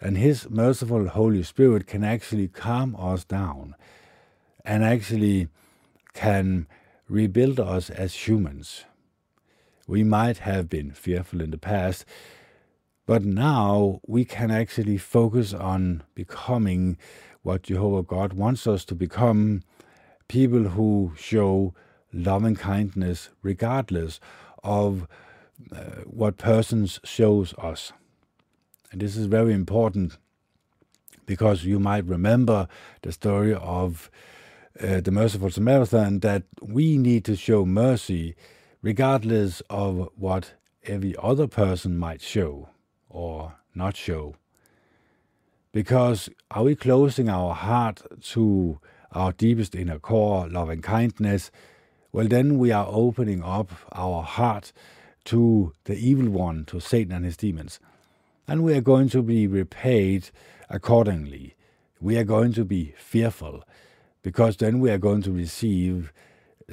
[0.00, 3.74] And His merciful Holy Spirit can actually calm us down
[4.64, 5.48] and actually
[6.14, 6.68] can
[7.08, 8.84] rebuild us as humans.
[9.90, 12.04] We might have been fearful in the past,
[13.06, 16.96] but now we can actually focus on becoming
[17.42, 19.64] what Jehovah God wants us to become
[20.28, 21.74] people who show
[22.12, 24.20] loving kindness regardless
[24.62, 25.08] of
[25.74, 27.92] uh, what persons shows us.
[28.92, 30.18] And this is very important
[31.26, 32.68] because you might remember
[33.02, 34.08] the story of
[34.80, 38.36] uh, the merciful Samaritan that we need to show mercy
[38.82, 40.54] regardless of what
[40.84, 42.68] every other person might show
[43.08, 44.34] or not show.
[45.72, 48.02] Because are we closing our heart
[48.32, 48.80] to
[49.12, 51.50] our deepest inner core, loving kindness?
[52.12, 54.72] Well, then we are opening up our heart
[55.26, 57.78] to the evil one, to Satan and his demons
[58.50, 60.28] and we are going to be repaid
[60.68, 61.54] accordingly.
[62.00, 63.62] We are going to be fearful,
[64.24, 66.12] because then we are going to receive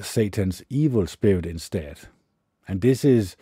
[0.04, 2.00] Satan's evil spirit instead.
[2.68, 3.36] And this is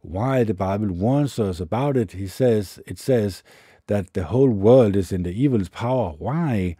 [0.00, 2.12] why the Bible warns us about it.
[2.12, 3.42] He says it says
[3.86, 6.14] that the whole world is in the evil's power.
[6.18, 6.76] Why?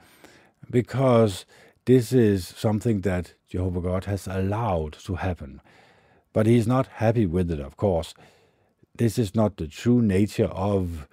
[0.70, 1.44] Because
[1.84, 5.60] this is something that Jehovah God has allowed to happen.
[6.32, 8.14] But he's not happy with it, of course
[9.00, 11.08] this is not the true nature of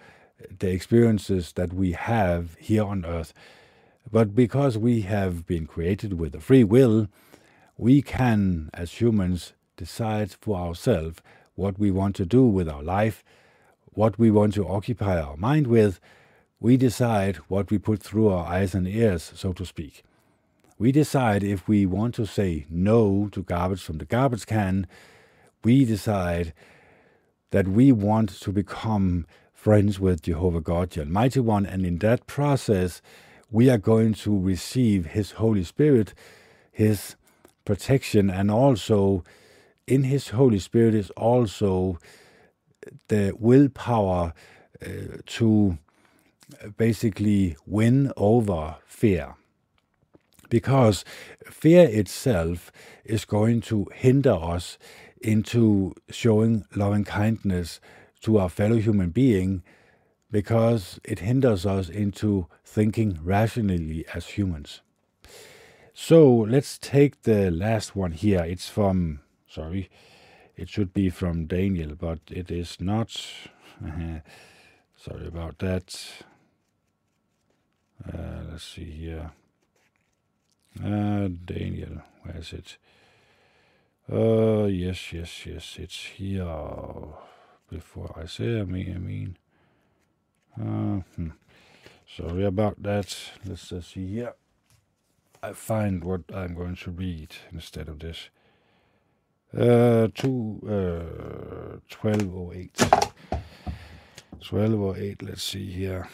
[0.60, 3.34] the experiences that we have here on earth.
[4.12, 7.08] But because we have been created with a free will,
[7.78, 11.20] we can, as humans, decide for ourselves
[11.56, 13.24] what we want to do with our life,
[13.94, 16.00] what we want to occupy our mind with.
[16.60, 20.04] We decide what we put through our eyes and ears, so to speak.
[20.80, 24.88] We decide if we want to say no to garbage from the garbage can.
[25.64, 26.54] We decide
[27.52, 32.28] that we want to become friends with Jehovah God, the Almighty One, and in that
[32.28, 33.02] process,
[33.50, 36.14] we are going to receive His Holy Spirit,
[36.72, 37.16] His
[37.68, 39.24] protection, and also
[39.86, 42.00] in His Holy Spirit is also
[43.10, 44.34] the willpower
[44.82, 44.88] uh,
[45.26, 45.78] to
[46.78, 49.36] basically win over fear.
[50.50, 51.04] Because
[51.46, 52.72] fear itself
[53.04, 54.78] is going to hinder us
[55.22, 57.82] into showing loving kindness
[58.22, 59.62] to our fellow human being
[60.32, 64.82] because it hinders us into thinking rationally as humans.
[66.00, 68.44] So let's take the last one here.
[68.44, 69.90] It's from, sorry,
[70.56, 73.10] it should be from Daniel, but it is not.
[74.96, 76.00] sorry about that.
[78.08, 79.32] Uh, let's see here.
[80.80, 82.78] Uh, Daniel, where is it?
[84.10, 85.78] Uh, yes, yes, yes.
[85.80, 86.46] It's here
[87.72, 89.38] before I say I mean, I mean.
[90.56, 91.30] Uh, hmm.
[92.16, 93.18] Sorry about that.
[93.44, 94.36] Let's just see here.
[95.42, 98.30] I find what I'm going to read instead of this.
[99.56, 102.82] Uh, two, uh, 1208.
[104.40, 106.10] 1208, let's see here.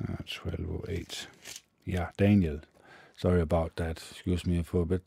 [0.00, 1.26] Uh, 1208
[1.84, 2.60] yeah, Daniel.
[3.16, 3.98] Sorry about that.
[4.10, 5.02] Excuse me for a bit.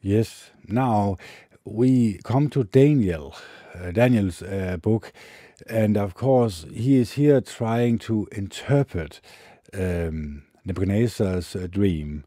[0.00, 1.16] Yes, now
[1.64, 3.34] we come to Daniel,
[3.74, 5.12] uh, Daniel's uh, book,
[5.68, 9.20] and of course he is here trying to interpret
[9.72, 12.24] um, Nebuchadnezzar's uh, dream,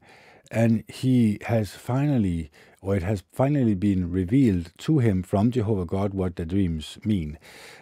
[0.52, 2.52] and he has finally,
[2.82, 7.38] or it has finally been revealed to him from Jehovah God what the dreams mean,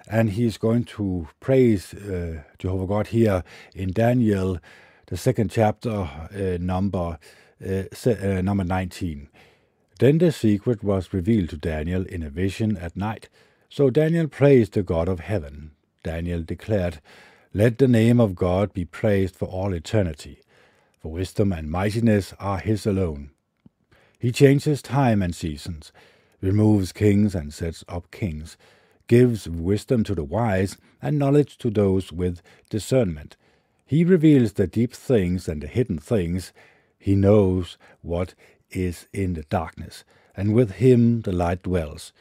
[0.10, 3.43] and he is going to praise uh, Jehovah God here
[3.74, 4.60] in Daniel,
[5.08, 7.20] the second chapter, uh, number
[7.66, 9.30] uh, uh, number nineteen.
[10.00, 13.30] Then the secret was revealed to Daniel in a vision at night.
[13.76, 15.71] So Daniel praised the God of heaven.
[16.01, 17.01] Daniel declared,
[17.53, 20.39] Let the name of God be praised for all eternity.
[20.97, 23.32] for wisdom and mightiness are his alone.
[24.17, 25.91] He changes time and seasons,
[26.39, 28.55] removes kings and sets up kings,
[29.07, 33.36] gives wisdom to the wise and knowledge to those with discernment.
[33.86, 36.53] He reveals the deep things and the hidden things.
[36.97, 38.36] He knows what
[38.71, 42.13] is in the darkness, and with him the light dwells.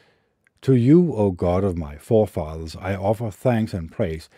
[0.65, 4.29] To you, O God of my forefathers, I offer thanks and praise,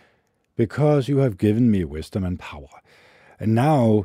[0.58, 2.82] because you have given me wisdom and power.
[3.40, 4.04] And now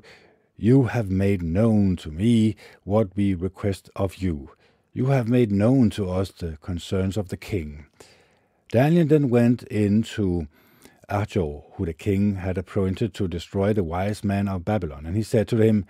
[0.57, 2.55] you have made known to me
[2.85, 4.53] what we request of you.
[4.93, 7.87] You have made known to us the concerns of the king.
[8.71, 10.47] Daniel then went in to
[11.11, 15.25] Arioch, who the king had appointed to destroy the wise men of Babylon, and he
[15.25, 15.87] said to him,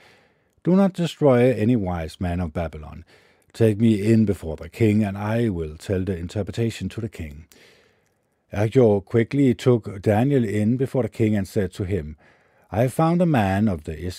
[0.64, 3.04] Do not destroy any wise man of Babylon.
[3.53, 7.46] Take me in before the king, and I will tell the interpretation to the king.
[8.50, 12.16] Arioch quickly took Daniel in before the king and said to him,
[12.70, 14.11] I have found a man of the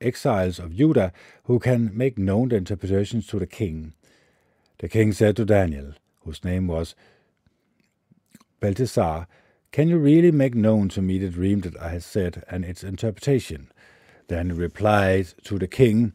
[0.00, 1.12] exiles of Judah
[1.44, 3.92] who can make known the interpretations to the king.
[4.78, 5.92] The king said to Daniel,
[6.24, 6.96] whose name was
[8.58, 9.28] Belteshazzar,
[9.70, 12.82] Can you really make known to me the dream that I have said and its
[12.82, 13.70] interpretation?
[14.26, 16.14] Then he replied to the king,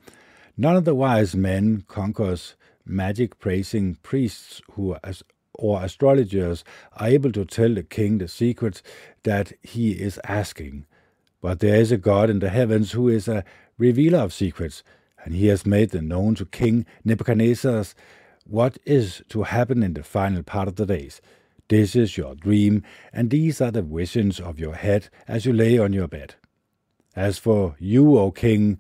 [0.58, 2.56] None of the wise men conquers
[2.88, 5.14] magic praising priests who are
[5.58, 6.64] or astrologers
[6.98, 8.84] are able to tell the king the secrets
[9.24, 10.86] that he is asking.
[11.42, 13.44] But there is a God in the heavens who is a
[13.78, 14.84] revealer of secrets,
[15.24, 17.86] and he has made them known to King Nebuchadnezzar
[18.46, 21.22] what is to happen in the final part of the days.
[21.70, 25.78] This is your dream, and these are the visions of your head as you lay
[25.78, 26.36] on your bed.
[27.16, 28.80] As for you, O king,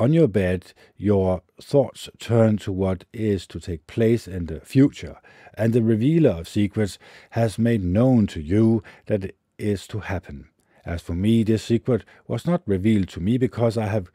[0.00, 5.20] on your bed your thoughts turn to what is to take place in the future,
[5.54, 6.98] and the revealer of secrets
[7.30, 10.48] has made known to you that it is to happen.
[10.86, 14.10] As for me, this secret was not revealed to me because I have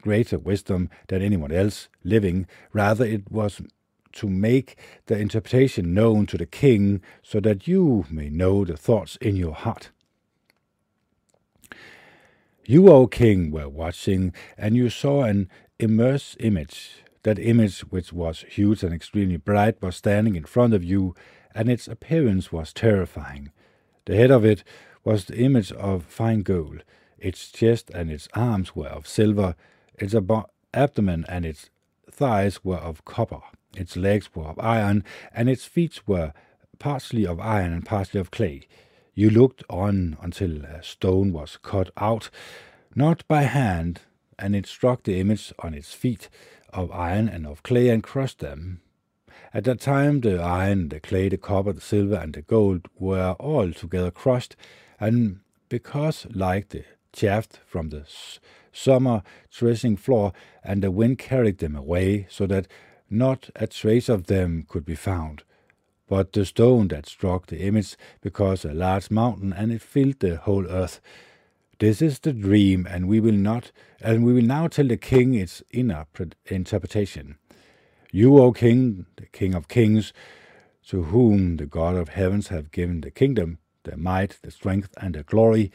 [0.00, 2.46] greater wisdom than anyone else living.
[2.72, 3.60] Rather, it was
[4.12, 9.16] to make the interpretation known to the king so that you may know the thoughts
[9.16, 9.90] in your heart.
[12.66, 17.04] You, O king, were watching, and you saw an immense image.
[17.22, 21.14] That image, which was huge and extremely bright, was standing in front of you,
[21.54, 23.50] and its appearance was terrifying.
[24.06, 24.64] The head of it
[25.04, 26.84] was the image of fine gold.
[27.18, 29.56] Its chest and its arms were of silver,
[29.98, 31.68] its ab- abdomen and its
[32.10, 33.42] thighs were of copper.
[33.76, 35.04] Its legs were of iron,
[35.34, 36.32] and its feet were
[36.78, 38.62] partly of iron and partly of clay.
[39.16, 42.30] You looked on until a stone was cut out,
[42.96, 44.00] not by hand,
[44.40, 46.28] and it struck the image on its feet
[46.70, 48.80] of iron and of clay and crushed them.
[49.52, 53.36] At that time the iron, the clay, the copper, the silver, and the gold were
[53.38, 54.56] all together crushed,
[54.98, 55.38] and
[55.68, 58.04] because, like the chaff from the
[58.72, 60.32] summer threshing floor,
[60.64, 62.66] and the wind carried them away, so that
[63.08, 65.44] not a trace of them could be found.
[66.06, 70.36] But the stone that struck the image because a large mountain, and it filled the
[70.36, 71.00] whole earth.
[71.78, 75.34] This is the dream, and we will not, and we will now tell the king
[75.34, 76.06] its inner
[76.46, 77.36] interpretation.
[78.12, 80.12] You, O king, the king of kings,
[80.88, 85.14] to whom the God of heavens have given the kingdom, the might, the strength, and
[85.14, 85.72] the glory,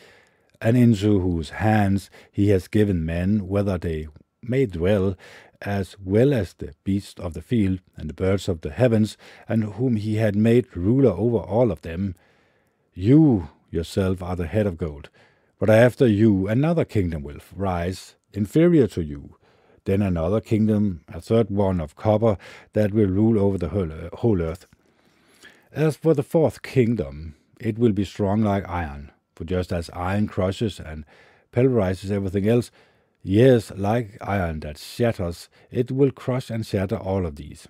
[0.61, 4.07] and into whose hands he has given men, whether they
[4.41, 5.15] may dwell,
[5.61, 9.17] as well as the beasts of the field and the birds of the heavens,
[9.47, 12.15] and whom he had made ruler over all of them.
[12.93, 15.09] You yourself are the head of gold,
[15.59, 19.35] but after you another kingdom will rise, inferior to you.
[19.85, 22.37] Then another kingdom, a third one of copper,
[22.73, 24.65] that will rule over the whole uh, earth.
[25.71, 30.27] As for the fourth kingdom, it will be strong like iron, for just as iron
[30.27, 31.05] crushes and
[31.51, 32.71] pulverizes everything else,
[33.23, 37.67] yes, like iron that shatters, it will crush and shatter all of these.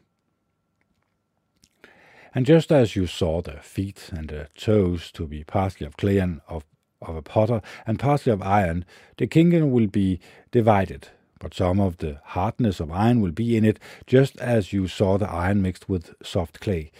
[2.33, 6.19] And just as you saw the feet and the toes to be partly of clay
[6.19, 6.63] and of,
[7.01, 8.85] of a potter and partly of iron,
[9.17, 10.19] the kingdom will be
[10.51, 11.07] divided,
[11.39, 15.17] but some of the hardness of iron will be in it, just as you saw
[15.17, 16.91] the iron mixed with soft clay.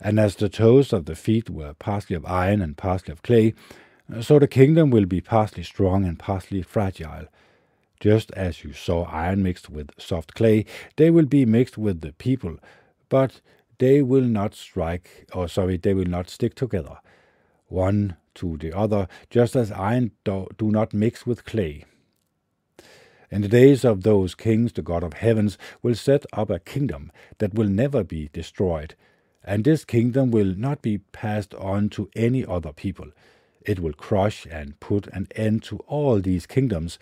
[0.00, 3.52] And as the toes of the feet were partly of iron and partly of clay,
[4.22, 7.26] so the kingdom will be partly strong and partly fragile.
[8.00, 10.64] Just as you saw iron mixed with soft clay,
[10.96, 12.56] they will be mixed with the people,
[13.10, 13.40] but
[13.78, 16.98] they will not strike, or sorry, they will not stick together,
[17.68, 21.84] one to the other, just as iron do, do not mix with clay.
[23.30, 27.12] In the days of those kings, the God of heavens will set up a kingdom
[27.38, 28.94] that will never be destroyed,
[29.44, 33.08] and this kingdom will not be passed on to any other people.
[33.62, 36.98] It will crush and put an end to all these kingdoms,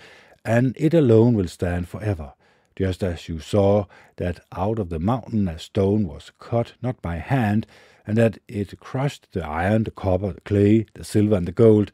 [0.49, 2.33] and it alone will stand forever.
[2.75, 3.85] Just as you saw
[4.17, 7.67] that out of the mountain a stone was cut not by hand,
[8.07, 11.93] and that it crushed the iron, the copper, the clay, the silver, and the gold,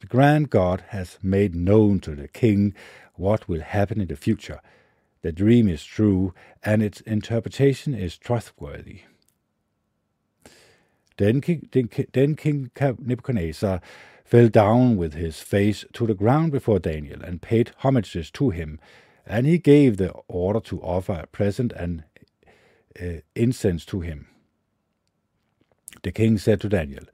[0.00, 2.74] the grand God has made known to the king
[3.14, 4.60] what will happen in the future.
[5.22, 9.00] The dream is true, and its interpretation is trustworthy.
[11.16, 11.70] Then King,
[12.12, 13.80] then King Nebuchadnezzar
[14.28, 18.78] fell down with his face to the ground before Daniel and paid homages to him,
[19.26, 22.04] and he gave the order to offer a present and
[23.00, 24.28] uh, incense to him.
[26.02, 27.04] The king said to Daniel,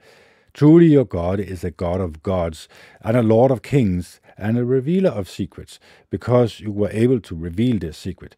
[0.54, 2.68] Truly your God is a God of gods,
[3.00, 5.78] and a Lord of kings, and a revealer of secrets,
[6.10, 8.34] because you were able to reveal this secret.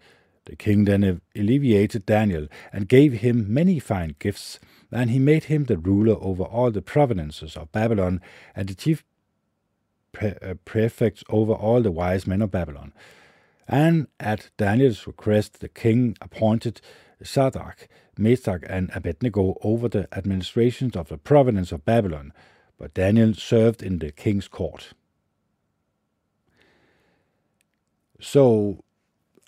[0.47, 4.59] The king then alleviated Daniel, and gave him many fine gifts,
[4.91, 8.21] and he made him the ruler over all the provinces of Babylon,
[8.55, 9.05] and the chief
[10.13, 12.93] pre- uh, prefects over all the wise men of Babylon.
[13.69, 16.81] And at Daniel's request, the king appointed
[17.23, 22.33] Shadrach, Meshach, and Abednego over the administrations of the province of Babylon,
[22.79, 24.93] but Daniel served in the king's court.
[28.21, 28.85] So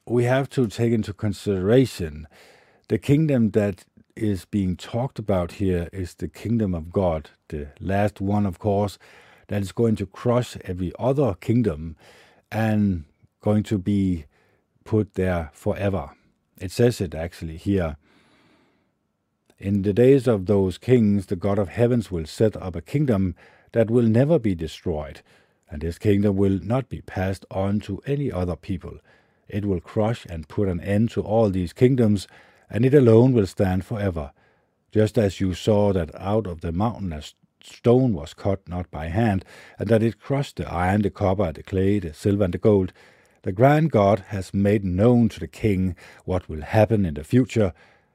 [0.09, 2.27] we have to take into consideration
[2.89, 3.85] the kingdom that
[4.17, 8.99] is being talked about here is the kingdom of God, the last one, of course,
[9.49, 11.97] that is going to crush every other kingdom
[12.51, 13.05] and
[13.41, 14.25] going to be
[14.85, 16.11] put there forever.
[16.59, 17.97] It says it actually here.
[19.59, 23.35] In the days of those kings, the God of heavens will set up a kingdom
[23.73, 25.21] that will never be destroyed,
[25.69, 28.99] and this kingdom will not be passed on to any other people.
[29.49, 32.29] It will crush and put an end to all these kingdoms,
[32.71, 34.33] and it alone will stand forever.
[34.93, 37.23] Just as you saw that out of the mountain a
[37.63, 39.45] stone was cut not by hand,
[39.79, 42.93] and that it crushed the iron, the copper, the clay, the silver, and the gold,
[43.43, 47.73] the grand God has made known to the king what will happen in the future.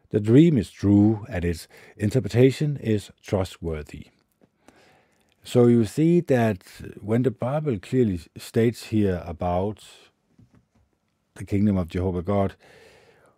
[0.09, 1.67] The dream is true and its
[1.97, 4.07] interpretation is trustworthy.
[5.43, 6.63] So you see that
[7.01, 9.84] when the Bible clearly states here about
[11.36, 12.55] the kingdom of Jehovah God,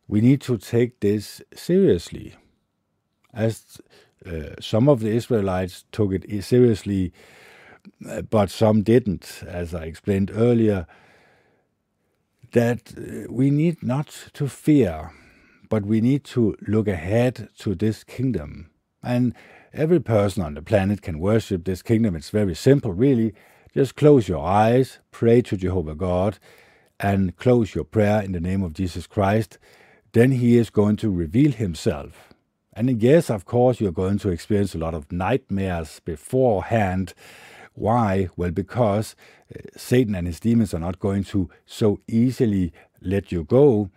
[0.07, 2.35] we need to take this seriously.
[3.33, 3.79] As
[4.25, 7.13] uh, some of the Israelites took it seriously,
[8.09, 10.87] uh, but some didn't, as I explained earlier
[12.53, 15.11] that uh, we need not to fear,
[15.69, 18.69] but we need to look ahead to this kingdom.
[19.03, 19.35] And
[19.73, 22.15] every person on the planet can worship this kingdom.
[22.15, 23.33] It's very simple, really.
[23.73, 26.39] Just close your eyes, pray to Jehovah God,
[26.99, 29.57] and close your prayer in the name of Jesus Christ.
[30.13, 32.33] Then He is going to reveal Himself.
[32.73, 37.13] And yes, of course, you're going to experience a lot of nightmares beforehand
[37.75, 38.29] why?
[38.37, 39.15] Well, because
[39.53, 43.89] uh, Satan and his demons are not going to so easily let you go.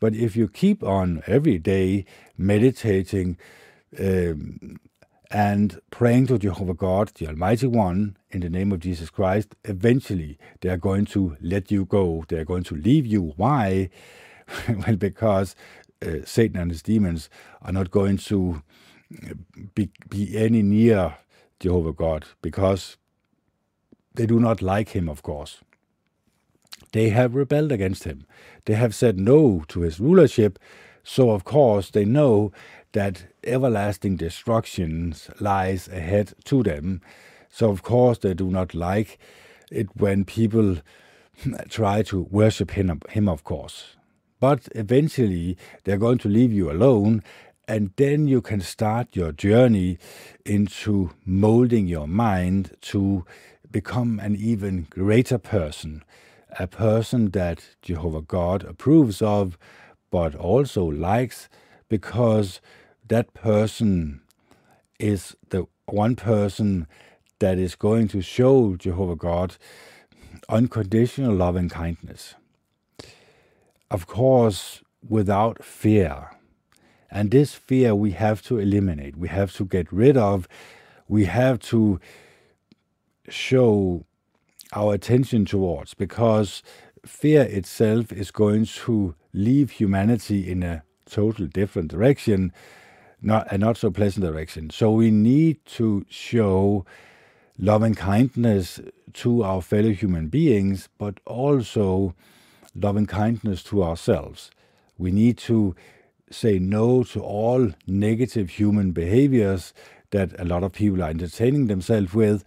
[0.00, 2.04] But if you keep on every day
[2.38, 3.36] meditating
[3.98, 4.78] um,
[5.30, 10.38] and praying to Jehovah God, the Almighty One, in the name of Jesus Christ, eventually
[10.60, 12.24] they are going to let you go.
[12.28, 13.32] They are going to leave you.
[13.36, 13.90] Why?
[14.68, 15.56] well, because
[16.04, 17.28] uh, Satan and his demons
[17.62, 18.62] are not going to
[19.24, 19.34] uh,
[19.74, 21.16] be, be any near
[21.58, 22.96] Jehovah God because
[24.14, 25.60] they do not like him, of course.
[26.92, 28.26] They have rebelled against him.
[28.64, 30.58] They have said no to his rulership,
[31.02, 32.52] so of course they know
[32.92, 37.00] that everlasting destruction lies ahead to them.
[37.48, 39.18] So of course they do not like
[39.70, 40.78] it when people
[41.68, 43.96] try to worship him, him of course.
[44.38, 47.22] But eventually they're going to leave you alone
[47.68, 49.98] and then you can start your journey
[50.44, 53.24] into molding your mind to
[53.70, 56.04] become an even greater person,
[56.60, 59.58] a person that Jehovah God approves of,
[60.10, 61.48] but also likes,
[61.88, 62.60] because
[63.08, 64.20] that person
[64.98, 66.86] is the one person
[67.38, 69.56] that is going to show Jehovah God
[70.48, 72.34] unconditional love and kindness.
[73.90, 76.30] Of course, without fear.
[77.10, 80.48] And this fear we have to eliminate, we have to get rid of,
[81.08, 82.00] we have to
[83.28, 84.04] show
[84.72, 86.62] our attention towards because
[87.04, 92.52] fear itself is going to leave humanity in a total different direction,
[93.22, 94.70] not a not so pleasant direction.
[94.70, 96.84] So we need to show
[97.58, 98.80] love and kindness
[99.14, 102.14] to our fellow human beings, but also
[102.74, 104.50] love and kindness to ourselves.
[104.98, 105.74] We need to
[106.30, 109.72] say no to all negative human behaviors
[110.10, 112.44] that a lot of people are entertaining themselves with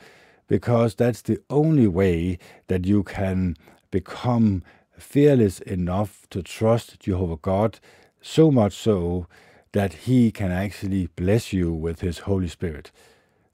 [0.47, 3.55] because that's the only way that you can
[3.91, 4.63] become
[4.97, 7.79] fearless enough to trust Jehovah God,
[8.21, 9.27] so much so
[9.71, 12.91] that He can actually bless you with His Holy Spirit.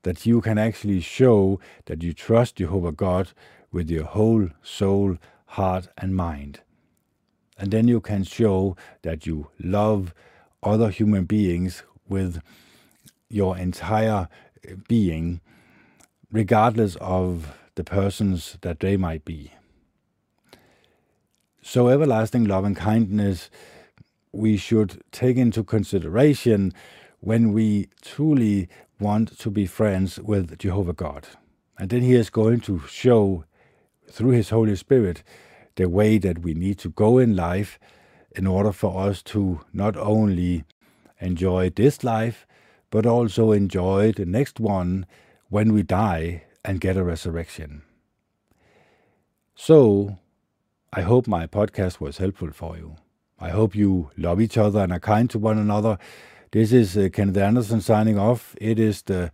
[0.03, 3.31] That you can actually show that you trust Jehovah God
[3.71, 6.61] with your whole soul, heart, and mind.
[7.57, 10.13] And then you can show that you love
[10.61, 12.41] other human beings with
[13.29, 14.27] your entire
[14.67, 15.41] eh, being,
[16.31, 19.51] regardless of the persons that they might be.
[21.61, 23.49] So, everlasting love and kindness
[24.35, 26.73] we should take into consideration
[27.19, 28.69] when we truly
[28.99, 31.27] want to be friends with Jehovah God.
[31.77, 33.45] And then He is going to show
[34.09, 35.23] through His Holy Spirit
[35.75, 37.79] the way that we need to go in life
[38.35, 40.63] in order for us to not only
[41.19, 42.45] enjoy this life,
[42.89, 45.05] but also enjoy the next one
[45.49, 47.81] when we die and get a resurrection.
[49.55, 50.17] So,
[50.91, 52.95] I hope my podcast was helpful for you.
[53.39, 55.97] I hope you love each other and are kind to one another.
[56.51, 58.55] This is uh, Kenneth Anderson signing off.
[58.61, 59.31] It is the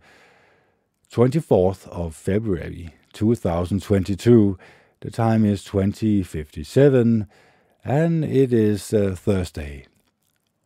[1.12, 4.58] 24th of February 2022.
[5.00, 7.26] The time is 2057
[7.84, 9.86] and it is uh, Thursday.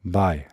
[0.05, 0.47] Bye.